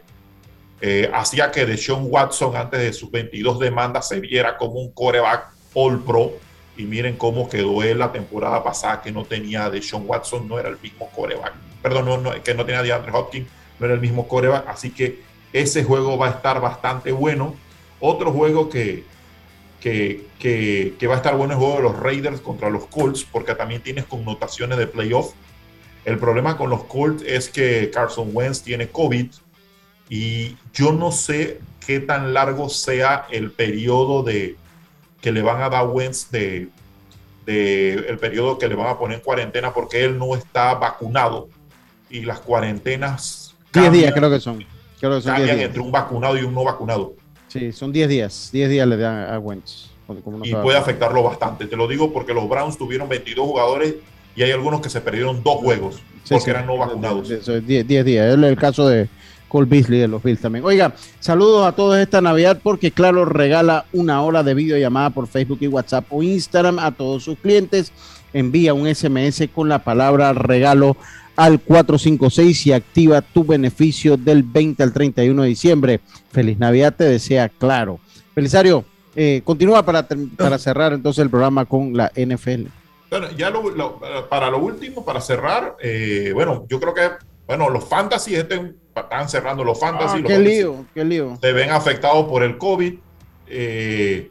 [0.81, 5.49] Eh, hacía que Deshaun Watson, antes de sus 22 demandas, se viera como un coreback
[5.75, 6.33] all pro.
[6.77, 10.69] Y miren cómo quedó él la temporada pasada, que no tenía Deshaun Watson, no era
[10.69, 11.53] el mismo coreback.
[11.83, 13.47] Perdón, no, no, que no tenía DeAndre Hopkins,
[13.79, 14.69] no era el mismo coreback.
[14.69, 15.23] Así que
[15.53, 17.55] ese juego va a estar bastante bueno.
[18.01, 19.05] Otro juego que,
[19.85, 23.23] que, que- que va a estar bueno el juego de los Raiders contra los Colts,
[23.31, 25.33] porque también tienes connotaciones de playoff.
[26.07, 29.27] El problema con los Colts es que Carson Wentz tiene COVID
[30.09, 34.57] y yo no sé qué tan largo sea el periodo de
[35.21, 36.69] que le van a dar Wentz de,
[37.45, 41.49] de el periodo que le van a poner en cuarentena porque él no está vacunado
[42.09, 44.65] y las cuarentenas 10 días creo que son.
[44.99, 45.67] Creo que son 10 cambian días.
[45.69, 47.15] entre un vacunado y un no vacunado
[47.55, 48.51] Sí, son 10 días.
[48.53, 49.91] 10 días le dan a Wentz.
[50.43, 51.67] y puede afectarlo bastante.
[51.67, 53.95] Te lo digo porque los Browns tuvieron 22 jugadores
[54.35, 56.51] y hay algunos que se perdieron dos juegos Sí, porque sí.
[56.51, 57.31] eran no vacunados.
[57.31, 58.27] Eso es 10 10 días.
[58.37, 59.09] Es el caso de
[59.47, 60.65] Cole Beasley de los Bills también.
[60.65, 65.59] Oiga, saludos a todos esta Navidad porque Claro regala una hora de videollamada por Facebook
[65.61, 67.93] y WhatsApp o Instagram a todos sus clientes.
[68.33, 70.97] Envía un SMS con la palabra regalo
[71.37, 76.01] al 456 y activa tu beneficio del 20 al 31 de diciembre.
[76.31, 77.99] Feliz Navidad te desea Claro.
[78.37, 78.85] Belisario,
[79.17, 80.07] eh, continúa para,
[80.37, 82.67] para cerrar entonces el programa con la NFL.
[83.11, 87.11] Bueno, ya lo- lo- para lo último, para cerrar, eh, bueno, yo creo que,
[87.47, 90.17] bueno, los fantasy este, están cerrando los fantasy.
[90.17, 91.39] Ah, los qué lío, qué lío.
[91.41, 92.95] Se ven afectados por el COVID.
[93.47, 94.31] Eh,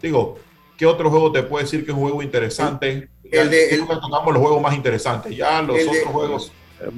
[0.00, 0.38] digo,
[0.78, 3.08] ¿qué otro juego te puedo decir que es un juego interesante?
[3.32, 5.36] El de- que tocamos los juegos más interesantes.
[5.36, 6.52] Ya los El de- otros juegos.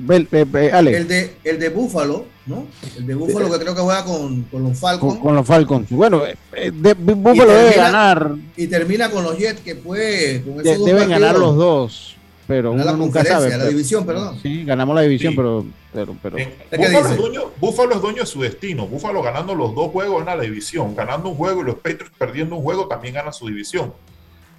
[0.06, 0.96] Bel- eh, eh, Ale.
[0.96, 2.66] El de, el de Búfalo, ¿no?
[2.96, 5.14] El de Búfalo que creo que juega con, con los Falcons.
[5.14, 5.90] con, con los Falcons.
[5.90, 8.30] Bueno, eh, eh, Buffalo debe ganar.
[8.56, 10.42] Y termina con los Jets que puede.
[10.42, 12.16] Con esos dos deben ganar los dos,
[12.46, 13.50] pero Ganar uno la nunca sabe.
[13.50, 14.38] la pero- división, perdón.
[14.42, 15.36] Sí, ganamos la división, Sí.
[15.36, 16.36] pero, pero, pero.
[16.78, 18.86] Búfalo es, dueño, Búfalo es dueño de su destino.
[18.86, 20.96] Búfalo ganando los dos juegos gana la división.
[20.96, 23.92] Ganando un juego y los Patriots perdiendo un juego también gana su división.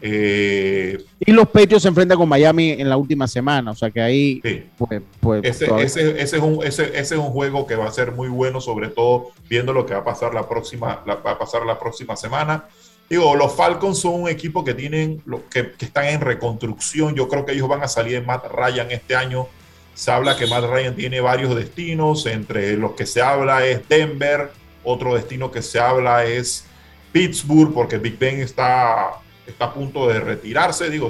[0.08, 4.00] Eh, Y los Patriots se enfrentan con Miami en la última semana, o sea que
[4.02, 4.40] ahí,
[4.78, 7.92] pues, pues Ese, todavía- ese, ese es un, ese, es un juego que va a
[7.92, 11.32] ser muy bueno, sobre todo viendo lo que va a pasar la próxima, la- va
[11.32, 12.66] a pasar la próxima semana.
[13.10, 17.16] Digo, los Falcons son un equipo que tienen, que, que están en reconstrucción.
[17.16, 19.48] Yo creo que ellos van a salir de Matt Ryan este año.
[19.94, 24.52] Se habla que Matt Ryan tiene varios destinos, entre los que se habla es Denver,
[24.84, 26.66] otro destino que se habla es
[27.12, 29.12] Pittsburgh, porque Big Ben está,
[29.48, 30.90] está a punto de retirarse.
[30.90, 31.10] Digo,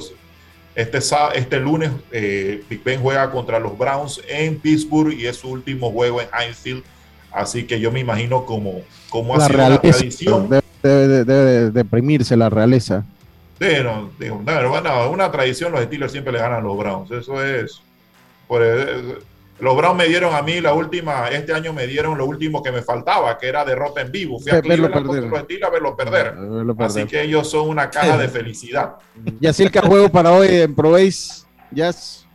[0.76, 1.00] este,
[1.36, 5.92] este lunes eh, Big Ben juega contra los Browns en Pittsburgh y es su último
[5.92, 6.84] juego en Heinz Field.
[7.32, 10.50] Así que yo me imagino como, como ha la sido la realeza tradición.
[10.50, 13.04] debe, debe- debe de deprimirse la realeza.
[13.60, 17.12] Bueno, digo, no, bueno, una tradición, los Steelers siempre le ganan a los Browns.
[17.12, 17.82] Eso es.
[18.48, 18.62] por-
[19.60, 22.72] los Browns me dieron a mí la última, este año me dieron lo último que
[22.72, 24.39] me faltaba, que era derrota en vivo.
[24.39, 25.24] Fui a Ve- verlo perder.
[25.24, 26.36] los a verlo perder.
[26.36, 27.08] Verlo Así perder.
[27.08, 28.95] que ellos son una caja de felicidad.
[29.39, 31.45] Yacirca, juego para hoy en Probéis.
[31.72, 32.26] Jazz.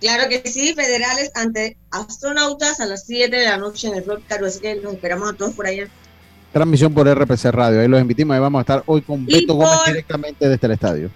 [0.00, 4.22] Claro que sí, federales ante astronautas a las 7 de la noche en el Rock
[4.26, 5.86] Caro, así que nos esperamos a todos por allá.
[6.52, 7.80] Transmisión por RPC Radio.
[7.80, 8.34] Ahí los invitamos.
[8.34, 11.10] Ahí vamos a estar hoy con Y Beto Gómez directamente desde el estadio.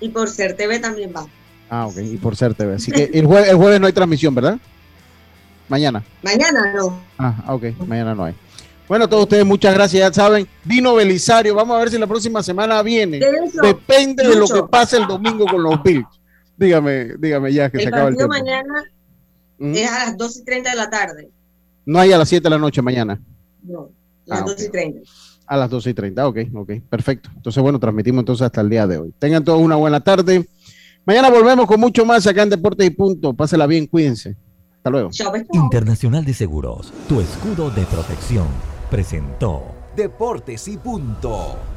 [0.00, 1.26] Y por Ser TV también va.
[1.70, 1.96] Ah, ok.
[1.98, 2.74] Y por ser TV.
[2.74, 4.58] Así que el, jue- el jueves no hay transmisión, ¿verdad?
[5.68, 6.02] Mañana.
[6.22, 7.00] Mañana no.
[7.18, 8.34] Ah, ok, mañana no hay.
[8.88, 10.46] Bueno, todos ustedes, muchas gracias, ya saben.
[10.64, 13.18] Dino Belisario, vamos a ver si la próxima semana viene.
[13.18, 16.06] De eso, Depende de lo que pase el domingo con los Bills.
[16.56, 18.44] Dígame, dígame ya que se acaba el partido tiempo.
[18.50, 18.84] mañana
[19.58, 19.74] Mm.
[19.74, 21.30] es a las 2 y 30 de la tarde.
[21.84, 23.18] No hay a las 7 de la noche mañana,
[23.62, 23.88] No,
[24.26, 25.00] las Ah, 2 y 30.
[25.46, 26.28] a las 12 y 30.
[26.28, 27.30] Ok, ok, perfecto.
[27.34, 29.14] Entonces, bueno, transmitimos entonces hasta el día de hoy.
[29.18, 30.46] Tengan todos una buena tarde.
[31.06, 33.32] Mañana volvemos con mucho más acá en Deportes y Punto.
[33.32, 34.36] Pásela bien, cuídense.
[34.78, 35.10] Hasta luego.
[35.52, 38.48] Internacional de Seguros, tu escudo de protección,
[38.90, 39.62] presentó
[39.94, 41.75] Deportes y punto.